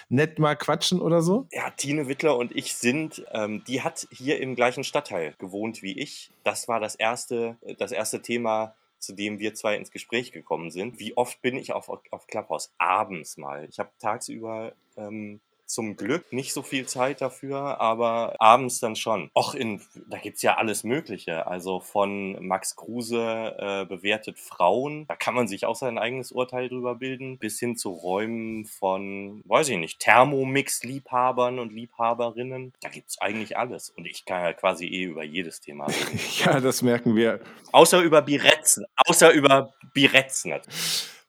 nett 0.09 0.39
mal 0.39 0.55
quatschen 0.55 0.99
oder 0.99 1.21
so? 1.21 1.47
Ja, 1.51 1.69
Tine 1.69 2.09
Wittler 2.09 2.37
und 2.37 2.53
ich 2.53 2.75
sind, 2.75 3.25
ähm, 3.31 3.63
die 3.65 3.81
hat 3.81 4.07
hier 4.11 4.41
im 4.41 4.55
gleichen 4.55 4.83
Stadtteil 4.83 5.35
gewohnt 5.37 5.81
wie 5.81 5.97
ich. 5.97 6.31
Das 6.43 6.67
war 6.67 6.81
das 6.81 6.95
erste, 6.95 7.55
das 7.77 7.93
erste 7.93 8.21
Thema, 8.21 8.75
zu 8.99 9.13
dem 9.13 9.39
wir 9.39 9.53
zwei 9.53 9.77
ins 9.77 9.91
Gespräch 9.91 10.33
gekommen 10.33 10.69
sind. 10.69 10.99
Wie 10.99 11.15
oft 11.15 11.41
bin 11.41 11.55
ich 11.55 11.71
auf, 11.71 11.87
auf 11.87 12.27
Clubhouse? 12.27 12.73
Abends 12.77 13.37
mal. 13.37 13.65
Ich 13.69 13.79
habe 13.79 13.89
tagsüber 13.99 14.73
ähm, 14.97 15.39
zum 15.65 15.95
Glück 15.95 16.31
nicht 16.31 16.53
so 16.53 16.61
viel 16.61 16.85
Zeit 16.85 17.21
dafür, 17.21 17.79
aber 17.79 18.35
abends 18.39 18.79
dann 18.79 18.95
schon. 18.95 19.29
Och, 19.35 19.55
in, 19.55 19.81
da 20.09 20.17
gibt's 20.17 20.41
ja 20.41 20.57
alles 20.57 20.83
Mögliche. 20.83 21.47
Also 21.47 21.79
von 21.79 22.45
Max 22.45 22.75
Kruse 22.75 23.55
äh, 23.57 23.85
bewertet 23.85 24.39
Frauen, 24.39 25.05
da 25.07 25.15
kann 25.15 25.33
man 25.33 25.47
sich 25.47 25.65
auch 25.65 25.75
sein 25.75 25.97
eigenes 25.97 26.31
Urteil 26.31 26.69
drüber 26.69 26.95
bilden, 26.95 27.37
bis 27.37 27.59
hin 27.59 27.75
zu 27.75 27.91
Räumen 27.91 28.65
von, 28.65 29.41
weiß 29.45 29.69
ich 29.69 29.77
nicht, 29.77 29.99
Thermomix-Liebhabern 29.99 31.59
und 31.59 31.73
Liebhaberinnen. 31.73 32.73
Da 32.81 32.89
gibt's 32.89 33.19
eigentlich 33.19 33.57
alles. 33.57 33.89
Und 33.89 34.05
ich 34.05 34.25
kann 34.25 34.43
ja 34.43 34.53
quasi 34.53 34.85
eh 34.87 35.03
über 35.03 35.23
jedes 35.23 35.61
Thema 35.61 35.85
reden. 35.87 36.19
Ja, 36.43 36.59
das 36.59 36.81
merken 36.81 37.15
wir. 37.15 37.39
Außer 37.71 38.01
über 38.01 38.21
Biretzen. 38.21 38.85
Außer 38.95 39.31
über 39.31 39.73
Biretzen. 39.93 40.53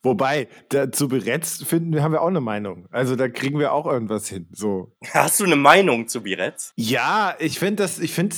Wobei, 0.04 0.48
da, 0.68 0.92
zu 0.92 1.08
Beretz 1.08 1.62
finden, 1.64 2.00
haben 2.02 2.12
wir 2.12 2.20
auch 2.20 2.28
eine 2.28 2.42
Meinung. 2.42 2.86
Also 2.90 3.16
da 3.16 3.28
kriegen 3.28 3.58
wir 3.58 3.72
auch 3.72 3.86
irgendwas 3.86 4.28
hin. 4.28 4.48
So. 4.52 4.94
Hast 5.12 5.40
du 5.40 5.44
eine 5.44 5.56
Meinung 5.56 6.08
zu 6.08 6.22
Biretz? 6.22 6.72
Ja, 6.76 7.34
ich 7.38 7.58
finde 7.58 7.82
das, 7.82 7.98
ich 7.98 8.12
finde 8.12 8.36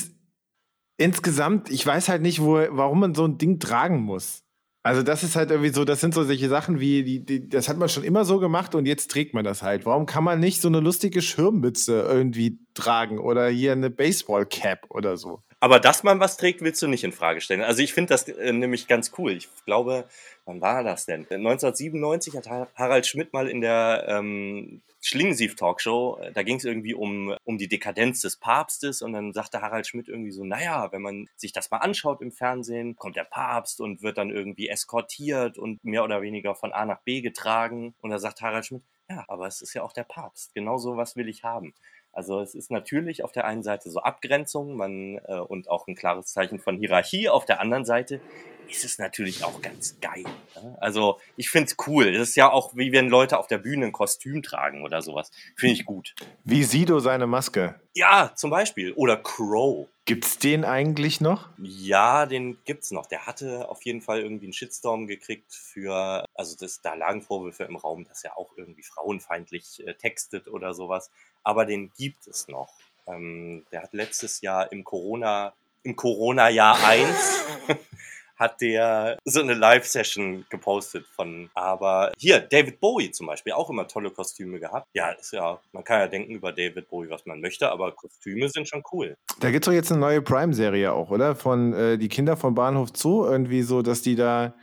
insgesamt, 0.97 1.71
ich 1.71 1.85
weiß 1.85 2.09
halt 2.09 2.23
nicht, 2.23 2.41
wo, 2.41 2.55
warum 2.71 3.01
man 3.01 3.15
so 3.15 3.25
ein 3.25 3.37
Ding 3.37 3.59
tragen 3.59 4.01
muss. 4.01 4.45
Also 4.85 5.03
das 5.03 5.25
ist 5.25 5.35
halt 5.35 5.51
irgendwie 5.51 5.75
so, 5.75 5.85
das 5.85 6.01
sind 6.01 6.15
so 6.15 6.23
solche 6.23 6.49
Sachen 6.49 6.79
wie, 6.79 7.03
die, 7.03 7.25
die, 7.27 7.49
das 7.49 7.69
hat 7.69 7.77
man 7.77 7.89
schon 7.89 8.05
immer 8.05 8.25
so 8.25 8.39
gemacht 8.39 8.77
und 8.77 8.87
jetzt 8.87 9.11
trägt 9.11 9.35
man 9.35 9.45
das 9.45 9.61
halt. 9.61 9.85
Warum 9.85 10.07
kann 10.07 10.23
man 10.23 10.39
nicht 10.39 10.61
so 10.61 10.69
eine 10.69 10.79
lustige 10.79 11.23
Schirmmütze 11.23 12.03
irgendwie 12.03 12.61
tragen 12.75 13.19
oder 13.19 13.49
hier 13.49 13.73
eine 13.73 13.91
Baseball-Cap 13.91 14.87
oder 14.91 15.17
so? 15.17 15.43
Aber 15.59 15.81
dass 15.81 16.03
man 16.03 16.21
was 16.21 16.37
trägt, 16.37 16.61
willst 16.61 16.83
du 16.83 16.87
nicht 16.87 17.03
in 17.05 17.13
Frage 17.13 17.41
stellen. 17.41 17.63
Also 17.63 17.83
ich 17.83 17.95
finde 17.95 18.11
das 18.11 18.29
äh, 18.29 18.53
nämlich 18.53 18.89
ganz 18.89 19.13
cool. 19.19 19.33
Ich 19.33 19.49
glaube, 19.65 20.05
wann 20.45 20.61
war 20.61 20.85
das 20.85 21.07
denn? 21.07 21.21
1997 21.31 22.37
hat 22.37 22.49
Har- 22.49 22.69
Harald 22.75 23.07
Schmidt 23.07 23.33
mal 23.33 23.49
in 23.49 23.63
der 23.63 24.05
ähm, 24.07 24.83
Schlingensief-Talkshow, 25.01 26.19
äh, 26.21 26.33
da 26.33 26.43
ging 26.43 26.57
es 26.57 26.65
irgendwie 26.65 26.95
um, 26.95 27.35
um 27.45 27.57
die 27.59 27.69
Dekadenz 27.69 28.21
des 28.21 28.37
Papstes 28.37 29.01
und 29.03 29.13
dann 29.15 29.33
sagte 29.33 29.63
Harald 29.63 29.87
Schmidt 29.87 30.09
irgendwie 30.09 30.31
so, 30.33 30.45
naja, 30.45 30.93
wenn 30.93 31.03
man 31.03 31.27
sich 31.37 31.53
das 31.53 31.71
mal 31.71 31.79
anschaut 31.79 32.21
im 32.21 32.33
Fernsehen, 32.33 32.97
kommt 32.97 33.17
der 33.17 33.25
Papst 33.25 33.81
und 33.81 34.03
wird 34.03 34.19
dann 34.19 34.31
irgendwie 34.31 34.69
eskortiert 34.69 35.57
und 35.59 35.83
mehr 35.85 36.05
oder 36.05 36.21
weniger 36.23 36.55
von 36.55 36.73
A 36.73 36.85
nach 36.85 37.01
B 37.03 37.23
getragen. 37.23 37.95
Und 38.01 38.11
da 38.11 38.19
sagt 38.19 38.43
Harald 38.43 38.67
Schmidt, 38.67 38.83
ja, 39.09 39.25
aber 39.29 39.47
es 39.47 39.63
ist 39.63 39.73
ja 39.75 39.83
auch 39.83 39.93
der 39.93 40.05
Papst. 40.05 40.55
Genau 40.55 40.79
so 40.79 40.97
was 40.97 41.17
will 41.17 41.29
ich 41.29 41.45
haben. 41.45 41.73
Also 42.17 42.41
es 42.41 42.55
ist 42.55 42.71
natürlich 42.71 43.23
auf 43.23 43.33
der 43.33 43.45
einen 43.45 43.63
Seite 43.63 43.91
so 43.91 44.01
Abgrenzung 44.01 44.75
man, 44.75 45.21
äh, 45.27 45.39
und 45.39 45.69
auch 45.69 45.87
ein 45.87 45.95
klares 45.95 46.29
Zeichen 46.29 46.59
von 46.59 46.79
Hierarchie. 46.79 47.29
Auf 47.29 47.45
der 47.45 47.61
anderen 47.61 47.85
Seite 47.85 48.21
ist 48.69 48.85
es 48.85 48.99
natürlich 48.99 49.45
auch 49.45 49.61
ganz 49.63 49.97
geil. 50.01 50.25
Ne? 50.55 50.77
Also 50.81 51.19
ich 51.37 51.51
find's 51.51 51.77
cool. 51.87 52.09
Es 52.09 52.31
ist 52.31 52.37
ja 52.37 52.51
auch, 52.51 52.77
wie 52.77 52.93
wenn 52.93 53.09
Leute 53.09 53.39
auf 53.39 53.47
der 53.47 53.59
Bühne 53.59 53.87
ein 53.87 53.93
Kostüm 53.93 54.43
tragen 54.43 54.83
oder 54.83 55.03
sowas. 55.03 55.31
Finde 55.57 55.75
ich 55.75 55.85
gut. 55.85 56.15
Wie 56.45 56.65
Sido 56.65 56.99
seine 56.99 57.27
Maske. 57.27 57.81
Ja, 57.95 58.33
zum 58.35 58.51
Beispiel. 58.51 58.93
Oder 58.93 59.17
Crow. 59.17 59.89
Gibt's 60.05 60.39
den 60.39 60.65
eigentlich 60.65 61.21
noch? 61.21 61.49
Ja, 61.59 62.27
den 62.27 62.59
gibt's 62.65 62.91
noch. 62.93 63.07
Der 63.07 63.27
hatte 63.27 63.69
auf 63.69 63.83
jeden 63.85 64.03
Fall 64.03 64.21
irgendwie 64.21 64.47
einen 64.47 64.53
Shitstorm 64.53 65.07
gekriegt 65.07 65.53
für, 65.53 66.25
also 66.35 66.57
das, 66.59 66.81
da 66.81 66.95
lagen 66.95 67.23
Vorwürfe 67.23 67.65
im 67.65 67.77
Raum, 67.77 68.05
dass 68.05 68.23
er 68.23 68.39
auch 68.39 68.53
irgendwie 68.57 68.85
frauenfeindlich 68.85 69.85
äh, 69.87 69.95
textet 69.95 70.47
oder 70.47 70.75
sowas. 70.75 71.11
Aber 71.43 71.65
den 71.65 71.91
gibt 71.97 72.27
es 72.29 72.47
noch. 72.49 72.73
Ähm, 73.07 73.65
der 73.73 73.83
hat 73.83 73.95
letztes 73.95 74.41
Jahr 74.43 74.71
im 74.71 74.85
Corona, 74.85 75.55
im 75.83 75.97
Corona-Jahr 75.97 76.79
1 76.85 77.45
hat 78.37 78.61
der 78.61 79.19
so 79.25 79.41
eine 79.41 79.55
Live-Session 79.55 80.47
gepostet 80.51 81.07
von, 81.07 81.51
aber 81.55 82.13
hier, 82.19 82.41
David 82.41 82.81
Bowie 82.81 83.11
zum 83.11 83.27
Beispiel, 83.27 83.53
auch 83.53 83.71
immer 83.71 83.89
tolle 83.89 84.11
Kostüme 84.11 84.61
gehabt. 84.61 84.87
Ja, 84.93 85.11
ist 85.11 85.33
ja, 85.33 85.59
man 85.73 85.85
kann 85.85 86.01
ja 86.01 86.07
denken 86.07 86.33
über 86.33 86.53
David 86.53 86.89
Bowie, 86.89 87.11
was 87.11 87.27
man 87.27 87.41
möchte, 87.41 87.71
aber 87.71 87.93
Kostüme 87.93 88.49
sind 88.49 88.69
schon 88.69 88.83
cool. 88.93 89.17
Da 89.41 89.51
gibt's 89.51 89.67
doch 89.67 89.73
jetzt 89.73 89.91
eine 89.91 90.01
neue 90.01 90.23
Prime-Serie 90.23 90.93
auch, 90.93 91.11
oder? 91.11 91.35
Von 91.35 91.73
äh, 91.73 91.99
die 91.99 92.09
Kinder 92.09 92.37
von 92.37 92.55
Bahnhof 92.55 92.91
Zoo, 92.95 93.25
irgendwie 93.25 93.63
so, 93.63 93.83
dass 93.83 94.03
die 94.03 94.17
da 94.17 94.55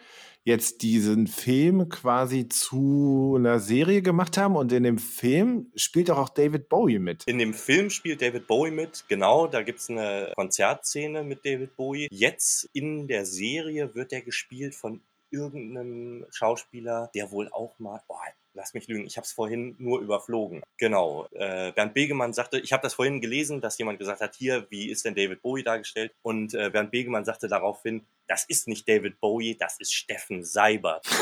jetzt 0.44 0.82
diesen 0.82 1.28
Film 1.28 1.90
quasi 1.90 2.50
zu 2.50 3.36
einer 3.38 3.60
Serie 3.60 4.02
gemacht 4.02 4.38
haben 4.38 4.56
und 4.56 4.72
in 4.72 4.84
dem 4.84 4.98
Film 4.98 5.72
spielt 5.76 6.12
auch 6.12 6.30
David 6.30 6.70
Bowie 6.70 7.00
mit. 7.00 7.24
In 7.28 7.40
dem 7.40 7.54
Film 7.54 7.90
spielt 7.90 8.22
David 8.22 8.48
Bowie 8.48 8.72
mit, 8.72 9.06
genau, 9.08 9.48
da 9.48 9.62
gibt's 9.62 9.90
eine 9.90 10.34
Konzertszene 10.36 11.24
mit 11.24 11.46
David 11.46 11.76
Bowie. 11.76 12.08
Jetzt 12.12 12.70
in 12.74 13.08
der 13.08 13.26
Serie 13.26 13.96
wird 13.96 14.12
er 14.12 14.22
gespielt 14.22 14.76
von 14.76 15.02
irgendeinem 15.34 16.26
Schauspieler, 16.32 17.10
der 17.16 17.32
wohl 17.32 17.50
auch 17.50 17.78
mal, 17.80 18.02
oh, 18.08 18.16
lass 18.54 18.74
mich 18.74 18.88
lügen, 18.88 19.06
ich 19.06 19.18
habe 19.18 19.26
es 19.26 19.32
vorhin 19.32 19.76
nur 19.80 20.00
überflogen. 20.00 20.62
Genau, 20.78 21.28
äh, 21.32 21.72
Bernd 21.72 21.94
Begemann 21.94 22.34
sagte, 22.34 22.60
ich 22.60 22.72
habe 22.72 22.84
das 22.84 22.94
vorhin 22.94 23.20
gelesen, 23.20 23.60
dass 23.60 23.78
jemand 23.78 24.00
gesagt 24.00 24.22
hat, 24.22 24.36
hier, 24.36 24.68
wie 24.70 24.90
ist 24.90 25.06
denn 25.06 25.16
David 25.16 25.42
Bowie 25.42 25.64
dargestellt? 25.64 26.14
Und 26.22 26.54
äh, 26.54 26.70
Bernd 26.70 26.92
Begemann 26.92 27.26
sagte 27.26 27.48
daraufhin, 27.48 28.06
das 28.28 28.46
ist 28.46 28.68
nicht 28.68 28.88
David 28.88 29.20
Bowie, 29.20 29.56
das 29.56 29.80
ist 29.80 29.94
Steffen 29.94 30.44
Seibert. 30.44 31.06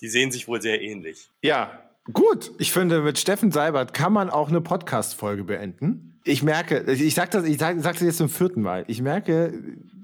Die 0.00 0.08
sehen 0.08 0.32
sich 0.32 0.48
wohl 0.48 0.60
sehr 0.60 0.80
ähnlich. 0.82 1.28
Ja, 1.42 1.80
gut. 2.12 2.50
Ich 2.58 2.72
finde, 2.72 3.02
mit 3.02 3.18
Steffen 3.18 3.52
Seibert 3.52 3.94
kann 3.94 4.12
man 4.12 4.30
auch 4.30 4.48
eine 4.48 4.60
Podcast-Folge 4.60 5.44
beenden. 5.44 6.20
Ich 6.24 6.42
merke, 6.42 6.90
ich 6.92 7.14
sag 7.14 7.30
das, 7.30 7.44
ich 7.44 7.58
sag, 7.58 7.80
sag's 7.80 8.00
jetzt 8.00 8.18
zum 8.18 8.28
vierten 8.28 8.62
Mal. 8.62 8.84
Ich 8.88 9.00
merke, 9.00 9.62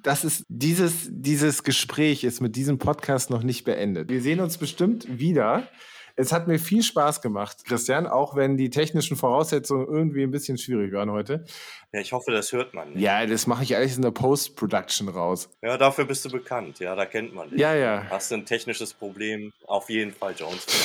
dass 0.09 0.25
es 0.25 0.47
dieses, 0.49 1.07
dieses 1.11 1.65
Gespräch 1.65 2.25
ist 2.25 2.41
mit 2.41 2.57
diesem 2.57 2.79
Podcast 2.79 3.29
noch 3.29 3.43
nicht 3.43 3.65
beendet. 3.65 4.09
Wir 4.09 4.23
sehen 4.23 4.41
uns 4.41 4.57
bestimmt 4.57 5.07
wieder. 5.19 5.69
Es 6.17 6.33
hat 6.33 6.49
mir 6.49 6.59
viel 6.59 6.83
Spaß 6.83 7.21
gemacht, 7.21 7.59
Christian, 7.67 8.07
auch 8.07 8.35
wenn 8.35 8.57
die 8.57 8.71
technischen 8.71 9.19
Voraussetzungen 9.19 9.87
irgendwie 9.87 10.23
ein 10.23 10.31
bisschen 10.31 10.57
schwierig 10.57 10.95
waren 10.95 11.11
heute. 11.11 11.45
Ja, 11.93 12.01
ich 12.01 12.15
hoffe, 12.15 12.33
das 12.33 12.53
hört 12.53 12.73
man 12.73 12.95
nicht. 12.95 13.03
Ja, 13.03 13.27
das 13.27 13.47
mache 13.47 13.65
ich 13.65 13.77
alles 13.77 13.97
in 13.97 14.03
der 14.03 14.11
Post-Production 14.11 15.11
raus. 15.11 15.51
Ja, 15.61 15.77
dafür 15.77 16.07
bist 16.07 16.25
du 16.25 16.31
bekannt. 16.31 16.79
Ja, 16.79 16.95
da 16.95 17.05
kennt 17.05 17.35
man 17.35 17.51
dich. 17.51 17.61
Ja, 17.61 17.75
ja. 17.75 18.07
Hast 18.09 18.31
du 18.31 18.37
ein 18.37 18.47
technisches 18.47 18.95
Problem? 18.95 19.53
Auf 19.67 19.91
jeden 19.91 20.13
Fall 20.13 20.35
Jones. 20.39 20.65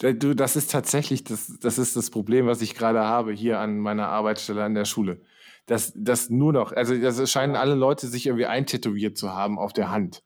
Du, 0.00 0.32
das 0.32 0.56
ist 0.56 0.70
tatsächlich 0.70 1.22
das, 1.22 1.58
das 1.60 1.76
ist 1.76 1.94
das 1.94 2.08
Problem, 2.08 2.46
was 2.46 2.62
ich 2.62 2.74
gerade 2.74 3.00
habe 3.00 3.34
hier 3.34 3.58
an 3.58 3.78
meiner 3.78 4.08
Arbeitsstelle 4.08 4.64
an 4.64 4.74
der 4.74 4.86
Schule. 4.86 5.20
Dass 5.70 5.92
das 5.94 6.30
nur 6.30 6.52
noch, 6.52 6.72
also 6.72 6.98
das 6.98 7.30
scheinen 7.30 7.54
alle 7.54 7.76
Leute 7.76 8.08
sich 8.08 8.26
irgendwie 8.26 8.46
eintätowiert 8.46 9.16
zu 9.16 9.30
haben 9.30 9.56
auf 9.56 9.72
der 9.72 9.88
Hand. 9.88 10.24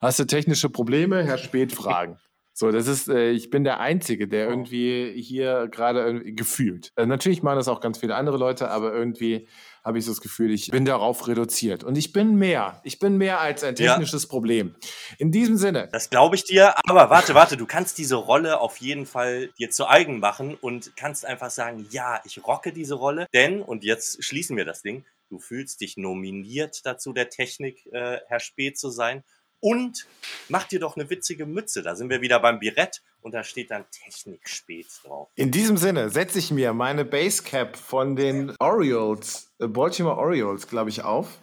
Hast 0.00 0.18
du 0.18 0.26
technische 0.26 0.68
Probleme? 0.68 1.24
Herr 1.24 1.38
Spät 1.38 1.72
fragen. 1.72 2.18
So, 2.60 2.70
das 2.70 2.88
ist, 2.88 3.08
äh, 3.08 3.30
ich 3.30 3.48
bin 3.48 3.64
der 3.64 3.80
Einzige, 3.80 4.28
der 4.28 4.46
Oh. 4.48 4.50
irgendwie 4.50 5.14
hier 5.18 5.68
gerade 5.68 6.22
gefühlt. 6.34 6.92
Äh, 6.94 7.06
natürlich 7.06 7.42
machen 7.42 7.56
das 7.56 7.68
auch 7.68 7.80
ganz 7.80 7.96
viele 8.00 8.16
andere 8.16 8.36
Leute, 8.36 8.68
aber 8.70 8.92
irgendwie 8.92 9.48
habe 9.82 9.98
ich 9.98 10.04
so 10.04 10.10
das 10.10 10.20
Gefühl, 10.20 10.50
ich 10.52 10.70
bin 10.70 10.84
darauf 10.84 11.26
reduziert. 11.26 11.84
Und 11.84 11.96
ich 11.96 12.12
bin 12.12 12.34
mehr. 12.34 12.82
Ich 12.84 12.98
bin 12.98 13.16
mehr 13.16 13.40
als 13.40 13.64
ein 13.64 13.76
Ja. 13.76 13.92
technisches 13.94 14.26
Problem. 14.28 14.74
In 15.16 15.32
diesem 15.32 15.56
Sinne, 15.56 15.88
Das 15.90 16.10
glaube 16.10 16.36
ich 16.36 16.44
dir, 16.44 16.74
aber 16.86 17.08
warte, 17.08 17.34
warte, 17.34 17.56
du 17.56 17.64
kannst 17.64 17.96
diese 17.96 18.16
Rolle 18.16 18.60
auf 18.60 18.76
jeden 18.76 19.06
Fall 19.06 19.48
dir 19.58 19.70
zu 19.70 19.88
eigen 19.88 20.20
machen 20.20 20.54
und 20.60 20.94
kannst 20.96 21.24
einfach 21.24 21.48
sagen, 21.50 21.86
ja, 21.90 22.20
ich 22.26 22.46
rocke 22.46 22.74
diese 22.74 22.96
Rolle, 22.96 23.26
denn, 23.32 23.62
und 23.62 23.84
jetzt 23.84 24.22
schließen 24.22 24.54
wir 24.58 24.66
das 24.66 24.82
Ding, 24.82 25.06
du 25.30 25.38
fühlst 25.38 25.80
dich 25.80 25.96
nominiert 25.96 26.84
dazu, 26.84 27.14
der 27.14 27.30
Technik 27.30 27.86
äh, 27.92 28.18
Herr 28.26 28.40
Spät 28.40 28.78
zu 28.78 28.90
sein 28.90 29.24
und 29.60 30.06
mach 30.48 30.64
dir 30.64 30.80
doch 30.80 30.96
eine 30.96 31.08
witzige 31.10 31.46
Mütze, 31.46 31.82
da 31.82 31.94
sind 31.94 32.10
wir 32.10 32.20
wieder 32.20 32.40
beim 32.40 32.58
Birett 32.58 33.02
und 33.20 33.34
da 33.34 33.44
steht 33.44 33.70
dann 33.70 33.84
Technik 33.90 34.48
Spät 34.48 34.86
drauf. 35.02 35.28
In 35.34 35.50
diesem 35.50 35.76
Sinne 35.76 36.10
setze 36.10 36.38
ich 36.38 36.50
mir 36.50 36.72
meine 36.72 37.04
Basecap 37.04 37.76
von 37.76 38.16
den 38.16 38.54
Orioles, 38.58 39.52
äh, 39.58 39.66
Baltimore 39.66 40.16
Orioles, 40.16 40.66
glaube 40.66 40.90
ich, 40.90 41.02
auf. 41.02 41.38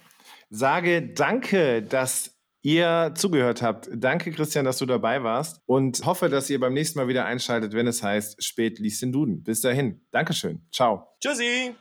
Sage 0.50 1.02
danke, 1.02 1.84
dass 1.84 2.38
ihr 2.62 3.14
zugehört 3.16 3.62
habt. 3.62 3.90
Danke, 3.94 4.32
Christian, 4.32 4.66
dass 4.66 4.78
du 4.78 4.86
dabei 4.86 5.24
warst. 5.24 5.62
Und 5.66 6.06
hoffe, 6.06 6.30
dass 6.30 6.50
ihr 6.50 6.60
beim 6.60 6.74
nächsten 6.74 7.00
Mal 7.00 7.08
wieder 7.08 7.26
einschaltet, 7.26 7.74
wenn 7.74 7.88
es 7.88 8.04
heißt, 8.04 8.44
spät 8.44 8.80
liest 8.80 9.02
den 9.02 9.12
Duden. 9.12 9.44
Bis 9.44 9.62
dahin. 9.62 10.02
Dankeschön. 10.12 10.66
Ciao. 10.72 11.08
Tschüssi! 11.22 11.76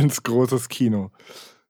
Ganz 0.00 0.22
großes 0.22 0.70
Kino. 0.70 1.10